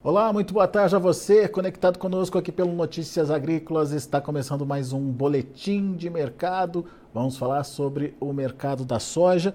Olá, 0.00 0.32
muito 0.32 0.54
boa 0.54 0.68
tarde 0.68 0.94
a 0.94 0.98
você, 0.98 1.48
conectado 1.48 1.98
conosco 1.98 2.38
aqui 2.38 2.52
pelo 2.52 2.72
Notícias 2.72 3.32
Agrícolas. 3.32 3.90
Está 3.90 4.20
começando 4.20 4.64
mais 4.64 4.92
um 4.92 5.00
boletim 5.10 5.94
de 5.94 6.08
mercado. 6.08 6.86
Vamos 7.12 7.36
falar 7.36 7.64
sobre 7.64 8.14
o 8.20 8.32
mercado 8.32 8.84
da 8.84 9.00
soja. 9.00 9.52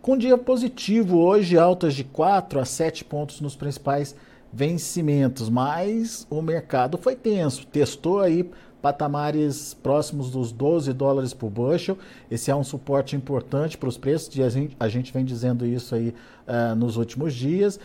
Com 0.00 0.16
dia 0.16 0.38
positivo 0.38 1.18
hoje, 1.18 1.58
altas 1.58 1.92
de 1.92 2.04
4 2.04 2.58
a 2.58 2.64
7 2.64 3.04
pontos 3.04 3.42
nos 3.42 3.54
principais 3.54 4.16
vencimentos, 4.50 5.50
mas 5.50 6.26
o 6.30 6.40
mercado 6.40 6.96
foi 6.96 7.14
tenso, 7.14 7.66
testou 7.66 8.20
aí 8.20 8.50
patamares 8.82 9.72
próximos 9.74 10.30
dos 10.30 10.50
12 10.50 10.92
dólares 10.92 11.32
por 11.32 11.48
bushel. 11.48 11.96
Esse 12.28 12.50
é 12.50 12.56
um 12.56 12.64
suporte 12.64 13.14
importante 13.14 13.78
para 13.78 13.88
os 13.88 13.96
preços, 13.96 14.34
e 14.36 14.42
a 14.42 14.48
gente, 14.48 14.76
a 14.78 14.88
gente 14.88 15.12
vem 15.12 15.24
dizendo 15.24 15.64
isso 15.64 15.94
aí 15.94 16.12
uh, 16.48 16.74
nos 16.74 16.96
últimos 16.96 17.32
dias. 17.32 17.78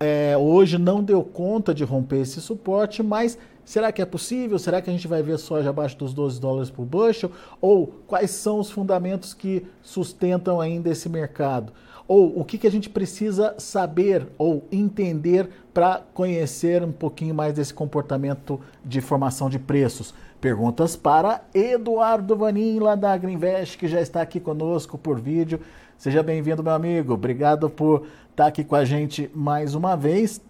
É, 0.00 0.36
hoje 0.36 0.78
não 0.78 1.04
deu 1.04 1.22
conta 1.22 1.74
de 1.74 1.84
romper 1.84 2.22
esse 2.22 2.40
suporte, 2.40 3.02
mas 3.02 3.38
será 3.64 3.92
que 3.92 4.00
é 4.00 4.06
possível? 4.06 4.58
Será 4.58 4.80
que 4.80 4.88
a 4.88 4.92
gente 4.92 5.06
vai 5.06 5.22
ver 5.22 5.38
soja 5.38 5.70
abaixo 5.70 5.96
dos 5.98 6.14
12 6.14 6.40
dólares 6.40 6.70
por 6.70 6.84
bushel? 6.84 7.30
Ou 7.60 7.86
quais 8.06 8.30
são 8.30 8.58
os 8.58 8.70
fundamentos 8.70 9.34
que 9.34 9.66
sustentam 9.82 10.60
ainda 10.60 10.88
esse 10.88 11.08
mercado? 11.08 11.72
Ou 12.08 12.40
o 12.40 12.42
que, 12.42 12.56
que 12.56 12.66
a 12.66 12.70
gente 12.70 12.88
precisa 12.88 13.54
saber 13.58 14.26
ou 14.38 14.64
entender 14.72 15.50
para 15.74 16.02
conhecer 16.14 16.82
um 16.82 16.90
pouquinho 16.90 17.34
mais 17.34 17.52
desse 17.52 17.74
comportamento 17.74 18.58
de 18.82 19.02
formação 19.02 19.50
de 19.50 19.58
preços? 19.58 20.14
Perguntas 20.40 20.94
para 20.94 21.42
Eduardo 21.52 22.36
Vanin, 22.36 22.78
lá 22.78 22.94
da 22.94 23.12
Agriinvest, 23.12 23.76
que 23.76 23.88
já 23.88 24.00
está 24.00 24.22
aqui 24.22 24.38
conosco 24.38 24.96
por 24.96 25.20
vídeo. 25.20 25.60
Seja 25.96 26.22
bem-vindo, 26.22 26.62
meu 26.62 26.72
amigo. 26.72 27.14
Obrigado 27.14 27.68
por 27.68 28.06
estar 28.30 28.46
aqui 28.46 28.62
com 28.62 28.76
a 28.76 28.84
gente 28.84 29.28
mais 29.34 29.74
uma 29.74 29.96
vez. 29.96 30.40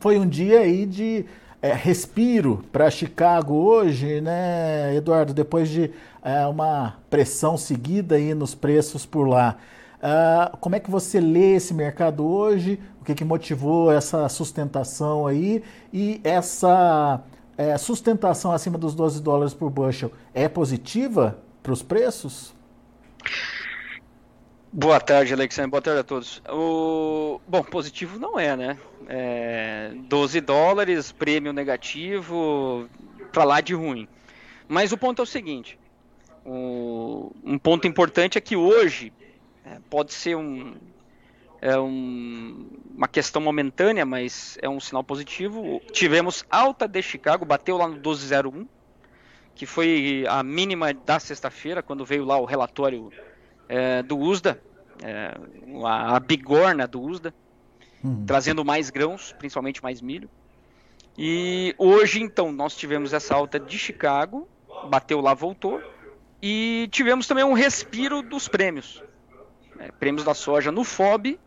Foi 0.00 0.20
um 0.20 0.28
dia 0.28 0.60
aí 0.60 0.86
de 0.86 1.26
é, 1.60 1.72
respiro 1.72 2.64
para 2.70 2.88
Chicago 2.92 3.54
hoje, 3.54 4.20
né, 4.20 4.94
Eduardo? 4.94 5.34
Depois 5.34 5.68
de 5.68 5.90
é, 6.22 6.46
uma 6.46 6.98
pressão 7.10 7.56
seguida 7.56 8.14
aí 8.14 8.34
nos 8.34 8.54
preços 8.54 9.04
por 9.04 9.26
lá. 9.26 9.56
Uh, 10.04 10.56
como 10.58 10.76
é 10.76 10.80
que 10.80 10.90
você 10.90 11.18
lê 11.18 11.54
esse 11.54 11.72
mercado 11.72 12.24
hoje? 12.24 12.78
O 13.00 13.04
que, 13.04 13.14
que 13.14 13.24
motivou 13.24 13.90
essa 13.90 14.28
sustentação 14.28 15.26
aí 15.26 15.62
e 15.92 16.20
essa 16.22 17.22
é, 17.56 17.76
sustentação 17.78 18.52
acima 18.52 18.78
dos 18.78 18.94
12 18.94 19.22
dólares 19.22 19.54
por 19.54 19.70
bushel 19.70 20.10
é 20.32 20.48
positiva 20.48 21.38
para 21.62 21.72
os 21.72 21.82
preços? 21.82 22.54
Boa 24.72 25.00
tarde, 25.00 25.32
Alexandre. 25.32 25.70
Boa 25.70 25.80
tarde 25.80 26.00
a 26.00 26.04
todos. 26.04 26.42
O... 26.50 27.40
Bom, 27.46 27.62
positivo 27.62 28.18
não 28.18 28.38
é, 28.38 28.56
né? 28.56 28.76
É... 29.08 29.92
12 30.08 30.40
dólares, 30.40 31.12
prêmio 31.12 31.52
negativo, 31.52 32.88
para 33.32 33.44
lá 33.44 33.60
de 33.60 33.72
ruim. 33.72 34.08
Mas 34.66 34.90
o 34.90 34.98
ponto 34.98 35.22
é 35.22 35.22
o 35.22 35.26
seguinte: 35.26 35.78
o... 36.44 37.30
um 37.44 37.56
ponto 37.56 37.86
importante 37.86 38.36
é 38.36 38.40
que 38.40 38.56
hoje 38.56 39.12
é, 39.64 39.78
pode 39.88 40.12
ser 40.12 40.36
um, 40.36 40.74
é 41.64 41.80
um, 41.80 42.66
uma 42.94 43.08
questão 43.08 43.40
momentânea, 43.40 44.04
mas 44.04 44.58
é 44.60 44.68
um 44.68 44.78
sinal 44.78 45.02
positivo. 45.02 45.80
Tivemos 45.90 46.44
alta 46.50 46.86
de 46.86 47.00
Chicago, 47.00 47.46
bateu 47.46 47.78
lá 47.78 47.88
no 47.88 47.94
1201, 47.94 48.68
que 49.54 49.64
foi 49.64 50.26
a 50.28 50.42
mínima 50.42 50.92
da 50.92 51.18
sexta-feira, 51.18 51.82
quando 51.82 52.04
veio 52.04 52.22
lá 52.22 52.36
o 52.36 52.44
relatório 52.44 53.10
é, 53.66 54.02
do 54.02 54.18
USDA, 54.18 54.60
é, 55.02 55.34
a, 55.86 56.16
a, 56.16 56.20
bigorna 56.20 56.86
do 56.86 57.00
USDA, 57.00 57.32
uhum. 58.04 58.26
trazendo 58.26 58.62
mais 58.62 58.90
grãos, 58.90 59.34
principalmente 59.38 59.82
mais 59.82 60.02
milho. 60.02 60.28
E 61.16 61.74
hoje, 61.78 62.20
então, 62.20 62.52
nós 62.52 62.76
tivemos 62.76 63.14
essa 63.14 63.34
alta 63.34 63.58
de 63.58 63.78
Chicago, 63.78 64.46
bateu 64.90 65.18
lá, 65.22 65.32
voltou, 65.32 65.82
e 66.42 66.90
tivemos 66.92 67.26
também 67.26 67.42
um 67.42 67.54
respiro 67.54 68.20
dos 68.20 68.48
prêmios. 68.48 69.02
É, 69.78 69.90
prêmios 69.92 70.26
da 70.26 70.34
soja 70.34 70.70
no 70.70 70.84
FOB 70.84 71.38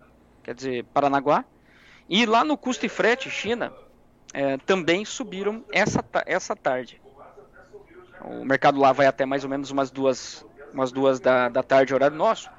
quer 0.47 0.55
dizer, 0.55 0.85
Paranaguá. 0.93 1.43
E 2.07 2.25
lá 2.25 2.41
no 2.41 2.57
custo 2.57 2.85
e 2.85 2.89
frete, 2.89 3.29
China, 3.29 3.73
é, 4.33 4.55
também 4.59 5.03
subiram 5.03 5.65
essa, 5.73 6.01
essa 6.25 6.55
tarde. 6.55 7.01
O 8.21 8.45
mercado 8.45 8.79
lá 8.79 8.93
vai 8.93 9.07
até 9.07 9.25
mais 9.25 9.43
ou 9.43 9.49
menos 9.49 9.71
umas 9.71 9.91
duas, 9.91 10.45
umas 10.73 10.89
duas 10.89 11.19
da, 11.19 11.49
da 11.49 11.61
tarde, 11.61 11.93
horário 11.93 12.15
nosso. 12.15 12.49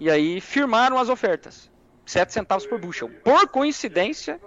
E 0.00 0.10
aí 0.10 0.40
firmaram 0.40 0.98
as 0.98 1.08
ofertas. 1.08 1.70
7 2.04 2.32
centavos 2.32 2.66
por 2.66 2.80
bushel. 2.80 3.08
Por 3.22 3.46
coincidência, 3.46 4.40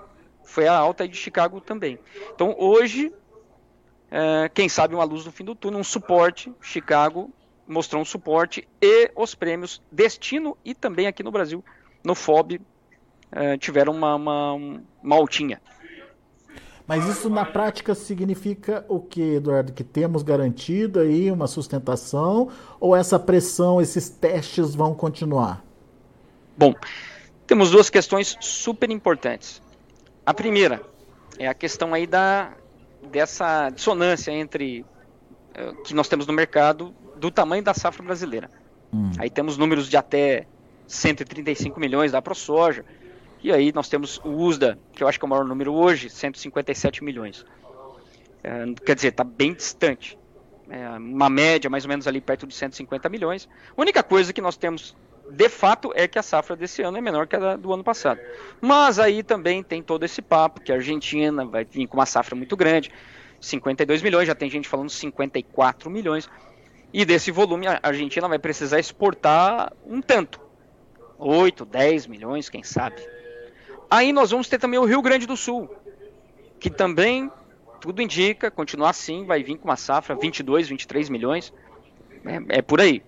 foi 0.44 0.67
a 0.67 0.75
alta 0.75 1.07
de 1.07 1.16
Chicago 1.16 1.61
também. 1.61 1.97
Então 2.35 2.53
hoje, 2.59 3.13
é, 4.11 4.49
quem 4.53 4.67
sabe 4.67 4.94
uma 4.94 5.05
luz 5.05 5.25
no 5.25 5.31
fim 5.31 5.45
do 5.45 5.55
túnel, 5.55 5.79
um 5.79 5.85
suporte. 5.85 6.53
Chicago 6.59 7.31
mostrou 7.66 8.01
um 8.01 8.05
suporte 8.05 8.67
e 8.81 9.09
os 9.16 9.34
prêmios 9.34 9.81
destino 9.89 10.57
e 10.66 10.75
também 10.75 11.07
aqui 11.07 11.23
no 11.23 11.31
Brasil 11.31 11.63
no 12.07 12.16
FOB 12.16 12.62
é, 13.29 13.57
tiveram 13.57 13.91
uma, 13.91 14.16
uma, 14.16 14.53
uma 15.03 15.16
altinha. 15.16 15.62
Mas 16.88 17.06
isso 17.06 17.29
na 17.29 17.44
prática 17.44 17.94
significa 17.94 18.85
o 18.88 19.01
que, 19.01 19.22
Eduardo? 19.35 19.73
Que 19.73 19.84
temos 19.84 20.23
garantido 20.23 21.01
aí 21.01 21.29
uma 21.29 21.46
sustentação 21.46 22.50
ou 22.79 22.96
essa 22.96 23.19
pressão, 23.19 23.81
esses 23.81 24.09
testes 24.09 24.73
vão 24.73 24.96
continuar? 24.96 25.66
Bom, 26.57 26.73
temos 27.46 27.72
duas 27.72 27.90
questões 27.90 28.38
super 28.40 28.90
importantes. 28.90 29.62
A 30.25 30.34
primeira 30.34 30.81
é 31.38 31.46
a 31.46 31.53
questão 31.53 31.94
aí 31.94 32.07
da 32.07 32.53
dessa 33.12 33.69
dissonância 33.69 34.31
entre 34.31 34.81
uh, 34.81 35.84
que 35.84 35.94
nós 35.94 36.07
temos 36.07 36.25
no 36.25 36.34
mercado 36.34 36.94
do 37.17 37.29
tamanho 37.29 37.63
da 37.63 37.73
safra 37.73 38.03
brasileira. 38.03 38.50
Hum. 38.94 39.12
Aí 39.19 39.29
temos 39.29 39.57
números 39.57 39.88
de 39.88 39.96
até 39.96 40.47
135 40.88 41.80
milhões 41.80 42.12
da 42.12 42.22
ProSoja. 42.22 42.86
E 43.44 43.52
aí 43.52 43.72
nós 43.72 43.88
temos 43.88 44.20
o 44.24 44.30
USDA, 44.30 44.80
que 44.94 45.03
eu 45.03 45.08
acho 45.08 45.20
que 45.20 45.25
é 45.25 45.28
o 45.28 45.30
maior 45.30 45.46
número 45.46 45.74
hoje, 45.74 46.09
157 46.09 47.03
milhões. 47.03 47.46
É, 48.44 48.66
quer 48.86 48.96
dizer, 48.96 49.09
está 49.09 49.24
bem 49.24 49.53
distante. 49.53 50.18
É 50.70 50.90
uma 50.90 51.30
média 51.30 51.70
mais 51.70 51.86
ou 51.86 51.90
menos 51.90 52.08
ali 52.08 52.20
perto 52.20 52.47
de 52.47 52.56
150 52.56 53.08
milhões. 53.09 53.47
A 53.76 53.81
única 53.81 54.02
coisa 54.02 54.34
que 54.34 54.42
nós 54.42 54.58
temos 54.58 54.96
de 55.30 55.50
fato 55.50 55.92
é 55.96 56.08
que 56.08 56.18
a 56.18 56.24
safra 56.24 56.56
desse 56.56 56.81
ano 56.81 56.97
é 56.97 57.02
menor 57.02 57.28
que 57.28 57.36
a 57.36 57.56
do 57.56 57.74
ano 57.74 57.84
passado. 57.84 58.20
Mas 58.62 59.00
aí 59.00 59.24
também 59.24 59.62
tem 59.62 59.81
todo 59.81 60.03
esse 60.03 60.22
papo 60.22 60.62
que 60.62 60.72
a 60.72 60.76
Argentina 60.76 61.46
vai 61.46 61.66
vir 61.66 61.88
com 61.88 61.97
uma 61.97 62.06
safra 62.06 62.36
muito 62.36 62.56
grande, 62.56 62.92
52 63.40 64.02
milhões, 64.02 64.28
já 64.28 64.36
tem 64.36 64.50
gente 64.50 64.68
falando 64.68 64.90
54 64.90 65.90
milhões. 65.90 66.30
E 66.94 67.03
desse 67.03 67.31
volume 67.31 67.68
a 67.68 67.80
Argentina 67.84 68.28
vai 68.28 68.40
precisar 68.40 68.80
exportar 68.80 69.74
um 69.86 70.02
tanto. 70.02 70.47
8, 71.17 71.66
10 71.66 72.07
milhões, 72.07 72.50
quem 72.50 72.63
sabe. 72.63 73.01
Aí 73.89 74.11
nós 74.11 74.31
vamos 74.31 74.47
ter 74.47 74.59
também 74.59 74.79
o 74.79 74.85
Rio 74.85 75.01
Grande 75.01 75.25
do 75.25 75.38
Sul, 75.38 75.69
que 76.59 76.69
também, 76.69 77.31
tudo 77.79 78.01
indica, 78.01 78.51
continuar 78.51 78.89
assim, 78.89 79.25
vai 79.25 79.44
vir 79.44 79.57
com 79.57 79.66
uma 79.66 79.78
safra 79.78 80.16
22, 80.16 80.67
23 80.67 81.09
milhões. 81.09 81.53
É, 82.25 82.59
é 82.59 82.61
por 82.61 82.81
aí. 82.81 83.01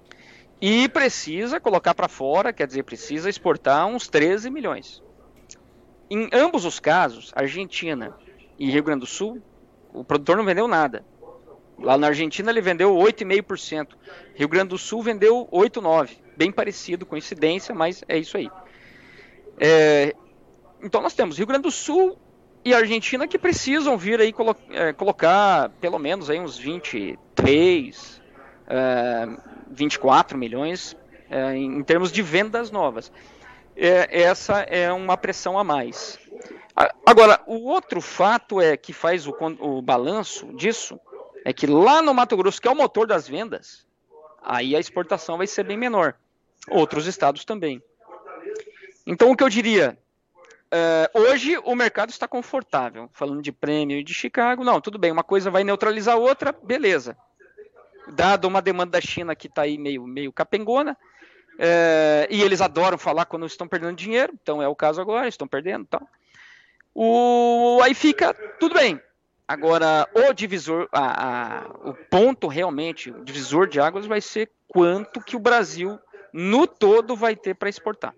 E 0.61 0.89
precisa 0.89 1.59
colocar 1.59 1.93
para 1.93 2.07
fora, 2.07 2.51
quer 2.51 2.67
dizer, 2.67 2.83
precisa 2.83 3.29
exportar 3.29 3.87
uns 3.87 4.07
13 4.07 4.49
milhões. 4.49 5.01
Em 6.09 6.29
ambos 6.33 6.65
os 6.65 6.79
casos, 6.79 7.31
Argentina 7.35 8.15
e 8.57 8.69
Rio 8.69 8.83
Grande 8.83 9.01
do 9.01 9.05
Sul, 9.05 9.41
o 9.93 10.03
produtor 10.03 10.37
não 10.37 10.45
vendeu 10.45 10.67
nada. 10.67 11.05
Lá 11.77 11.97
na 11.97 12.07
Argentina 12.07 12.51
ele 12.51 12.61
vendeu 12.61 12.93
8,5%. 12.93 13.89
Rio 14.35 14.47
Grande 14.47 14.69
do 14.69 14.77
Sul 14.77 15.01
vendeu 15.01 15.47
8,9%. 15.51 16.28
Bem 16.39 16.53
parecido, 16.53 17.05
coincidência, 17.05 17.75
mas 17.75 18.01
é 18.07 18.17
isso 18.17 18.37
aí. 18.37 18.49
É, 19.59 20.15
então 20.81 21.01
nós 21.01 21.13
temos 21.13 21.37
Rio 21.37 21.45
Grande 21.45 21.63
do 21.63 21.71
Sul 21.71 22.17
e 22.63 22.73
Argentina 22.73 23.27
que 23.27 23.37
precisam 23.37 23.97
vir 23.97 24.21
aí 24.21 24.31
colo 24.31 24.55
é, 24.69 24.93
colocar 24.93 25.67
pelo 25.81 25.99
menos 25.99 26.29
aí 26.29 26.39
uns 26.39 26.57
23, 26.57 28.21
é, 28.67 29.27
24 29.69 30.37
milhões 30.37 30.95
é, 31.29 31.57
em, 31.57 31.83
termos 31.83 32.09
de 32.09 32.21
vendas 32.21 32.71
novas. 32.71 33.11
É, 33.75 34.21
essa 34.21 34.61
é 34.61 34.89
uma 34.93 35.17
pressão 35.17 35.59
a 35.59 35.63
mais. 35.65 36.17
Agora, 37.05 37.41
o 37.47 37.67
outro 37.67 37.99
fato 37.99 38.61
é 38.61 38.77
que 38.77 38.93
faz 38.93 39.27
o, 39.27 39.35
o 39.59 39.81
balanço 39.81 40.53
disso 40.53 40.97
é 41.43 41.51
que 41.51 41.67
lá 41.67 42.01
no 42.01 42.13
Mato 42.13 42.37
Grosso, 42.37 42.61
que 42.61 42.67
é 42.69 42.71
o 42.71 42.75
motor 42.75 43.05
das 43.05 43.27
vendas, 43.27 43.85
aí 44.41 44.73
a 44.73 44.79
exportação 44.79 45.35
vai 45.35 45.45
ser 45.45 45.65
bem 45.65 45.75
menor. 45.75 46.15
Outros 46.67 47.07
estados 47.07 47.45
também. 47.45 47.81
Então, 49.05 49.31
o 49.31 49.35
que 49.35 49.43
eu 49.43 49.49
diria? 49.49 49.97
Uh, 50.71 51.21
hoje 51.21 51.57
o 51.63 51.73
mercado 51.73 52.09
está 52.09 52.27
confortável. 52.27 53.09
Falando 53.11 53.41
de 53.41 53.51
prêmio 53.51 54.03
de 54.03 54.13
Chicago, 54.13 54.63
não, 54.63 54.79
tudo 54.79 54.99
bem, 54.99 55.11
uma 55.11 55.23
coisa 55.23 55.49
vai 55.49 55.63
neutralizar 55.63 56.15
a 56.15 56.19
outra, 56.19 56.51
beleza. 56.51 57.17
Dado 58.07 58.47
uma 58.47 58.61
demanda 58.61 58.91
da 58.91 59.01
China 59.01 59.35
que 59.35 59.47
está 59.47 59.63
aí 59.63 59.77
meio, 59.77 60.05
meio 60.05 60.31
capengona, 60.31 60.93
uh, 60.93 62.27
e 62.29 62.41
eles 62.41 62.61
adoram 62.61 62.97
falar 62.97 63.25
quando 63.25 63.45
estão 63.45 63.67
perdendo 63.67 63.95
dinheiro, 63.95 64.33
então 64.41 64.61
é 64.61 64.67
o 64.67 64.75
caso 64.75 65.01
agora, 65.01 65.27
estão 65.27 65.47
perdendo 65.47 65.85
tal. 65.85 66.07
O, 66.93 67.79
aí 67.83 67.93
fica 67.93 68.33
tudo 68.59 68.75
bem. 68.75 69.01
Agora, 69.47 70.07
o 70.13 70.33
divisor, 70.33 70.87
a, 70.91 71.61
a, 71.61 71.67
o 71.89 71.93
ponto 72.11 72.47
realmente, 72.47 73.09
o 73.09 73.23
divisor 73.23 73.67
de 73.67 73.79
águas 73.79 74.05
vai 74.05 74.21
ser 74.21 74.51
quanto 74.67 75.19
que 75.19 75.35
o 75.35 75.39
Brasil 75.39 75.99
no 76.33 76.67
todo 76.67 77.15
vai 77.15 77.35
ter 77.35 77.55
para 77.55 77.69
exportar. 77.69 78.15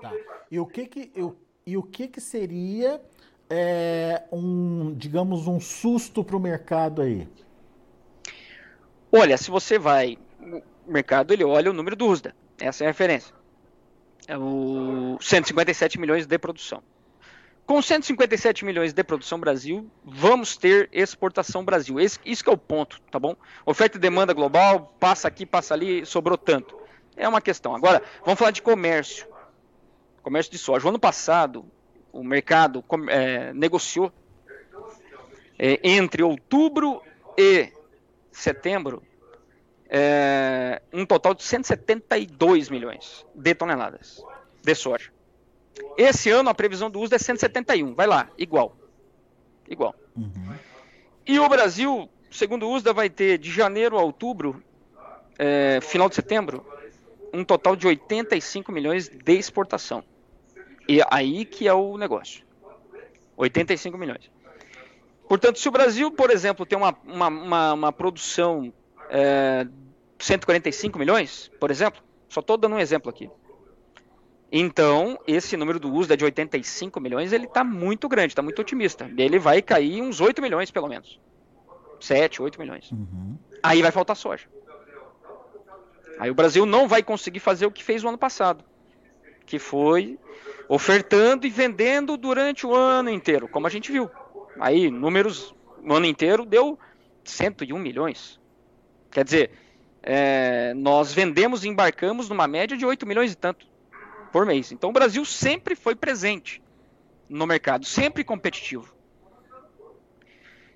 Tá. 0.00 0.12
E 0.50 0.58
o 0.58 0.66
que 0.66 0.86
que, 0.86 1.12
eu, 1.14 1.36
e 1.66 1.76
o 1.76 1.82
que, 1.82 2.08
que 2.08 2.20
seria 2.20 3.00
é, 3.48 4.22
um, 4.32 4.94
digamos, 4.94 5.46
um 5.46 5.60
susto 5.60 6.24
para 6.24 6.36
o 6.36 6.40
mercado 6.40 7.02
aí? 7.02 7.28
Olha, 9.12 9.36
se 9.36 9.50
você 9.50 9.78
vai, 9.78 10.16
o 10.86 10.92
mercado 10.92 11.32
ele 11.32 11.44
olha 11.44 11.70
o 11.70 11.74
número 11.74 11.96
do 11.96 12.06
USDA, 12.06 12.34
essa 12.60 12.84
é 12.84 12.86
a 12.86 12.90
referência. 12.90 13.34
É 14.26 14.38
o 14.38 15.18
157 15.20 15.98
milhões 15.98 16.26
de 16.26 16.38
produção. 16.38 16.82
Com 17.66 17.80
157 17.80 18.64
milhões 18.64 18.92
de 18.92 19.04
produção 19.04 19.38
Brasil, 19.38 19.88
vamos 20.04 20.56
ter 20.56 20.88
exportação 20.92 21.64
Brasil. 21.64 22.00
Esse, 22.00 22.18
isso 22.24 22.42
que 22.42 22.50
é 22.50 22.52
o 22.52 22.58
ponto, 22.58 23.00
tá 23.10 23.18
bom? 23.18 23.36
Oferta 23.64 23.96
e 23.96 24.00
demanda 24.00 24.32
global, 24.32 24.92
passa 24.98 25.28
aqui, 25.28 25.46
passa 25.46 25.74
ali, 25.74 26.04
sobrou 26.04 26.36
tanto. 26.36 26.79
É 27.16 27.28
uma 27.28 27.40
questão. 27.40 27.74
Agora, 27.74 28.02
vamos 28.24 28.38
falar 28.38 28.50
de 28.50 28.62
comércio. 28.62 29.26
Comércio 30.22 30.52
de 30.52 30.58
soja. 30.58 30.86
O 30.86 30.88
ano 30.88 30.98
passado, 30.98 31.64
o 32.12 32.22
mercado 32.22 32.84
é, 33.08 33.52
negociou 33.52 34.12
é, 35.58 35.78
entre 35.82 36.22
outubro 36.22 37.02
e 37.36 37.72
setembro 38.32 39.02
é, 39.88 40.80
um 40.92 41.04
total 41.04 41.34
de 41.34 41.42
172 41.42 42.70
milhões 42.70 43.26
de 43.34 43.54
toneladas 43.54 44.24
de 44.62 44.74
soja. 44.74 45.10
Esse 45.98 46.30
ano 46.30 46.48
a 46.48 46.54
previsão 46.54 46.90
do 46.90 47.00
uso 47.00 47.14
é 47.14 47.18
171. 47.18 47.94
Vai 47.94 48.06
lá, 48.06 48.28
igual. 48.38 48.76
Igual. 49.68 49.94
Uhum. 50.16 50.54
E 51.26 51.38
o 51.38 51.48
Brasil, 51.48 52.08
segundo 52.30 52.66
o 52.66 52.74
USDA, 52.74 52.92
vai 52.92 53.10
ter 53.10 53.38
de 53.38 53.50
janeiro 53.50 53.98
a 53.98 54.02
outubro, 54.02 54.62
é, 55.38 55.80
final 55.80 56.08
de 56.08 56.14
setembro, 56.14 56.64
um 57.32 57.44
total 57.44 57.76
de 57.76 57.86
85 57.86 58.72
milhões 58.72 59.08
de 59.08 59.32
exportação. 59.32 60.02
E 60.88 61.00
aí 61.10 61.44
que 61.44 61.68
é 61.68 61.74
o 61.74 61.96
negócio. 61.96 62.44
85 63.36 63.96
milhões. 63.96 64.30
Portanto, 65.28 65.58
se 65.58 65.68
o 65.68 65.72
Brasil, 65.72 66.10
por 66.10 66.30
exemplo, 66.30 66.66
tem 66.66 66.76
uma, 66.76 66.96
uma, 67.04 67.28
uma, 67.28 67.72
uma 67.72 67.92
produção 67.92 68.72
é, 69.08 69.66
145 70.18 70.98
milhões, 70.98 71.50
por 71.60 71.70
exemplo, 71.70 72.02
só 72.28 72.40
estou 72.40 72.56
dando 72.56 72.76
um 72.76 72.78
exemplo 72.78 73.08
aqui. 73.08 73.30
Então, 74.52 75.18
esse 75.26 75.56
número 75.56 75.78
do 75.78 75.92
uso 75.92 76.16
de 76.16 76.24
85 76.24 76.98
milhões, 77.00 77.32
ele 77.32 77.44
está 77.44 77.62
muito 77.62 78.08
grande, 78.08 78.32
está 78.32 78.42
muito 78.42 78.60
otimista. 78.60 79.08
Ele 79.16 79.38
vai 79.38 79.62
cair 79.62 80.02
uns 80.02 80.20
8 80.20 80.42
milhões, 80.42 80.70
pelo 80.70 80.88
menos. 80.88 81.20
7, 82.00 82.42
8 82.42 82.58
milhões. 82.58 82.90
Uhum. 82.90 83.38
Aí 83.62 83.80
vai 83.82 83.92
faltar 83.92 84.16
soja. 84.16 84.48
Aí 86.20 86.30
o 86.30 86.34
Brasil 86.34 86.66
não 86.66 86.86
vai 86.86 87.02
conseguir 87.02 87.40
fazer 87.40 87.64
o 87.64 87.70
que 87.70 87.82
fez 87.82 88.04
o 88.04 88.08
ano 88.08 88.18
passado, 88.18 88.62
que 89.46 89.58
foi 89.58 90.18
ofertando 90.68 91.46
e 91.46 91.50
vendendo 91.50 92.14
durante 92.14 92.66
o 92.66 92.74
ano 92.74 93.08
inteiro, 93.08 93.48
como 93.48 93.66
a 93.66 93.70
gente 93.70 93.90
viu. 93.90 94.10
Aí, 94.60 94.90
números 94.90 95.54
no 95.82 95.94
ano 95.94 96.04
inteiro 96.04 96.44
deu 96.44 96.78
101 97.24 97.78
milhões. 97.78 98.38
Quer 99.10 99.24
dizer, 99.24 99.50
é, 100.02 100.74
nós 100.74 101.10
vendemos 101.10 101.64
e 101.64 101.68
embarcamos 101.68 102.28
numa 102.28 102.46
média 102.46 102.76
de 102.76 102.84
8 102.84 103.06
milhões 103.06 103.32
e 103.32 103.34
tanto 103.34 103.66
por 104.30 104.44
mês. 104.44 104.70
Então 104.72 104.90
o 104.90 104.92
Brasil 104.92 105.24
sempre 105.24 105.74
foi 105.74 105.94
presente 105.94 106.62
no 107.30 107.46
mercado, 107.46 107.86
sempre 107.86 108.22
competitivo. 108.22 108.94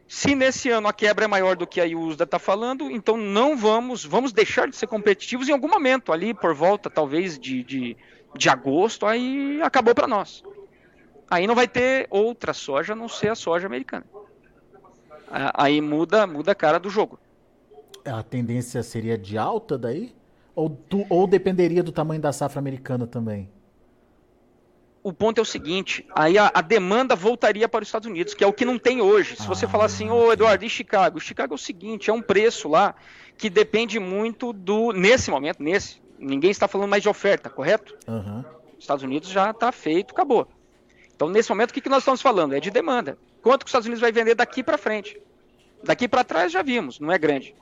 Se 0.07 0.35
nesse 0.35 0.71
ano 0.71 0.87
a 0.87 0.93
quebra 0.93 1.25
é 1.25 1.29
maior 1.29 1.57
do 1.57 1.67
que 1.67 1.81
a 1.81 1.85
USDA 1.85 2.25
está 2.25 2.39
falando, 2.39 2.91
então 2.91 3.17
não 3.17 3.57
vamos, 3.57 4.05
vamos 4.05 4.33
deixar 4.33 4.69
de 4.69 4.77
ser 4.77 4.87
competitivos 4.87 5.49
em 5.49 5.53
algum 5.53 5.69
momento, 5.69 6.13
ali 6.13 6.35
por 6.35 6.55
volta 6.55 6.91
talvez 6.91 7.39
de, 7.39 7.63
de, 7.65 7.97
de 8.37 8.49
agosto, 8.49 9.07
aí 9.07 9.61
acabou 9.63 9.95
para 9.95 10.07
nós. 10.07 10.45
Aí 11.31 11.47
não 11.47 11.55
vai 11.55 11.67
ter 11.67 12.07
outra 12.11 12.53
soja 12.53 12.93
a 12.93 12.97
não 12.97 13.09
ser 13.09 13.29
a 13.29 13.35
soja 13.35 13.67
americana. 13.67 14.05
Aí 15.55 15.81
muda, 15.81 16.27
muda 16.27 16.53
a 16.53 16.55
cara 16.55 16.79
do 16.79 16.91
jogo. 16.91 17.19
A 18.05 18.23
tendência 18.23 18.83
seria 18.83 19.17
de 19.17 19.39
alta 19.39 19.79
daí? 19.79 20.15
Ou, 20.55 20.71
tu, 20.71 21.05
ou 21.09 21.27
dependeria 21.27 21.83
do 21.83 21.91
tamanho 21.91 22.21
da 22.21 22.33
safra 22.33 22.61
americana 22.61 23.07
também? 23.07 23.51
O 25.05 25.13
ponto 25.13 25.39
é 25.39 25.43
o 25.43 25.45
seguinte, 25.45 26.07
aí 26.15 26.39
a, 26.39 26.51
a, 26.55 26.63
demanda 26.63 27.15
voltaria 27.15 27.69
para 27.69 27.83
os 27.83 27.89
Estados 27.89 28.09
Unidos, 28.09 28.33
que 28.33 28.43
é 28.43 28.47
o 28.47 28.55
que 28.55 28.65
não 28.65 28.79
tem 28.79 29.03
hoje. 29.03 29.37
Se 29.37 29.43
ah, 29.43 29.47
você 29.47 29.69
falar 29.69 29.85
assim, 29.85 30.09
ô 30.09 30.33
Eduardo, 30.33 30.65
e 30.65 30.71
Chicago? 30.71 31.21
Chicago 31.21 31.53
é 31.53 31.57
o 31.57 31.59
seguinte, 31.59 32.09
é 32.09 32.13
um 32.13 32.23
preço 32.23 32.71
lá 32.71 32.95
que 33.37 33.51
depende 33.51 34.01
muito 34.01 34.51
do, 34.51 34.93
nesse 34.93 35.31
momento, 35.31 35.63
nesse, 35.63 36.01
ninguém 36.19 36.51
está 36.51 36.67
falando 36.67 36.89
mais 36.89 37.03
de 37.03 37.09
oferta, 37.11 37.51
correto? 37.51 37.95
Uhum. 38.09 38.43
Estados 38.79 39.05
Unidos 39.05 39.29
já 39.29 39.51
está 39.51 39.71
feito, 39.71 40.13
acabou. 40.13 40.49
Então, 41.15 41.29
nesse 41.29 41.51
momento, 41.51 41.71
o 41.71 41.75
que, 41.75 41.83
que 41.83 41.89
nós 41.91 41.99
estamos 41.99 42.23
falando? 42.23 42.55
É 42.55 42.61
de 42.61 42.71
demanda. 42.71 43.19
Quanto 43.43 43.61
que 43.61 43.67
os 43.67 43.71
Estados 43.71 43.87
Unidos 43.87 44.01
vai 44.01 44.11
vender 44.11 44.35
daqui 44.35 44.63
para 44.63 44.79
frente? 44.79 45.21
Daqui 45.83 46.09
para 46.09 46.25
trás 46.25 46.51
já 46.51 46.63
vimos, 46.63 46.99
não 46.99 47.13
é 47.13 47.19
grande. 47.19 47.55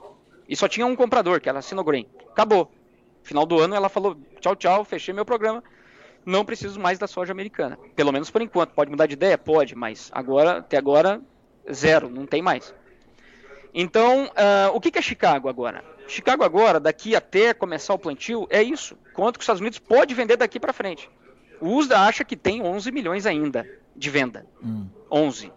E 0.49 0.55
só 0.55 0.69
tinha 0.69 0.87
um 0.87 0.95
comprador, 0.95 1.41
que 1.41 1.49
era 1.49 1.59
a 1.59 1.63
Sinogreen. 1.63 2.07
Acabou. 2.31 2.71
Final 3.25 3.45
do 3.45 3.59
ano 3.59 3.75
ela 3.75 3.89
falou: 3.89 4.17
tchau, 4.41 4.55
tchau, 4.55 4.85
fechei 4.85 5.13
meu 5.13 5.25
programa. 5.25 5.63
Não 6.25 6.45
preciso 6.45 6.79
mais 6.79 6.99
da 6.99 7.07
soja 7.07 7.33
americana. 7.33 7.79
Pelo 7.97 8.13
menos 8.13 8.31
por 8.31 8.41
enquanto. 8.43 8.71
Pode 8.71 8.91
mudar 8.91 9.07
de 9.07 9.15
ideia? 9.15 9.37
Pode, 9.37 9.75
mas 9.75 10.11
agora, 10.13 10.59
até 10.59 10.77
agora, 10.77 11.21
zero, 11.71 12.09
não 12.09 12.27
tem 12.27 12.41
mais. 12.41 12.75
Então, 13.75 14.27
uh, 14.27 14.75
o 14.75 14.81
que, 14.81 14.91
que 14.91 14.99
é 14.99 15.03
Chicago 15.03 15.49
agora? 15.49 15.83
Chicago 16.07 16.45
agora, 16.45 16.79
daqui 16.79 17.17
até 17.17 17.55
começar 17.55 17.95
o 17.95 17.99
plantio, 17.99 18.47
é 18.51 18.63
isso. 18.63 18.97
Quanto 19.15 19.39
que 19.39 19.41
os 19.41 19.45
Estados 19.45 19.61
Unidos 19.61 19.79
pode 19.79 20.15
vender 20.15 20.37
daqui 20.37 20.61
para 20.61 20.73
frente? 20.73 21.09
O 21.61 21.77
USDA 21.77 22.01
acha 22.01 22.25
que 22.25 22.37
tem 22.37 22.61
11 22.61 22.91
milhões 22.93 23.25
ainda 23.25 23.67
de 23.97 24.11
venda. 24.11 24.47
Hum. 24.63 24.87
11. 25.11 25.53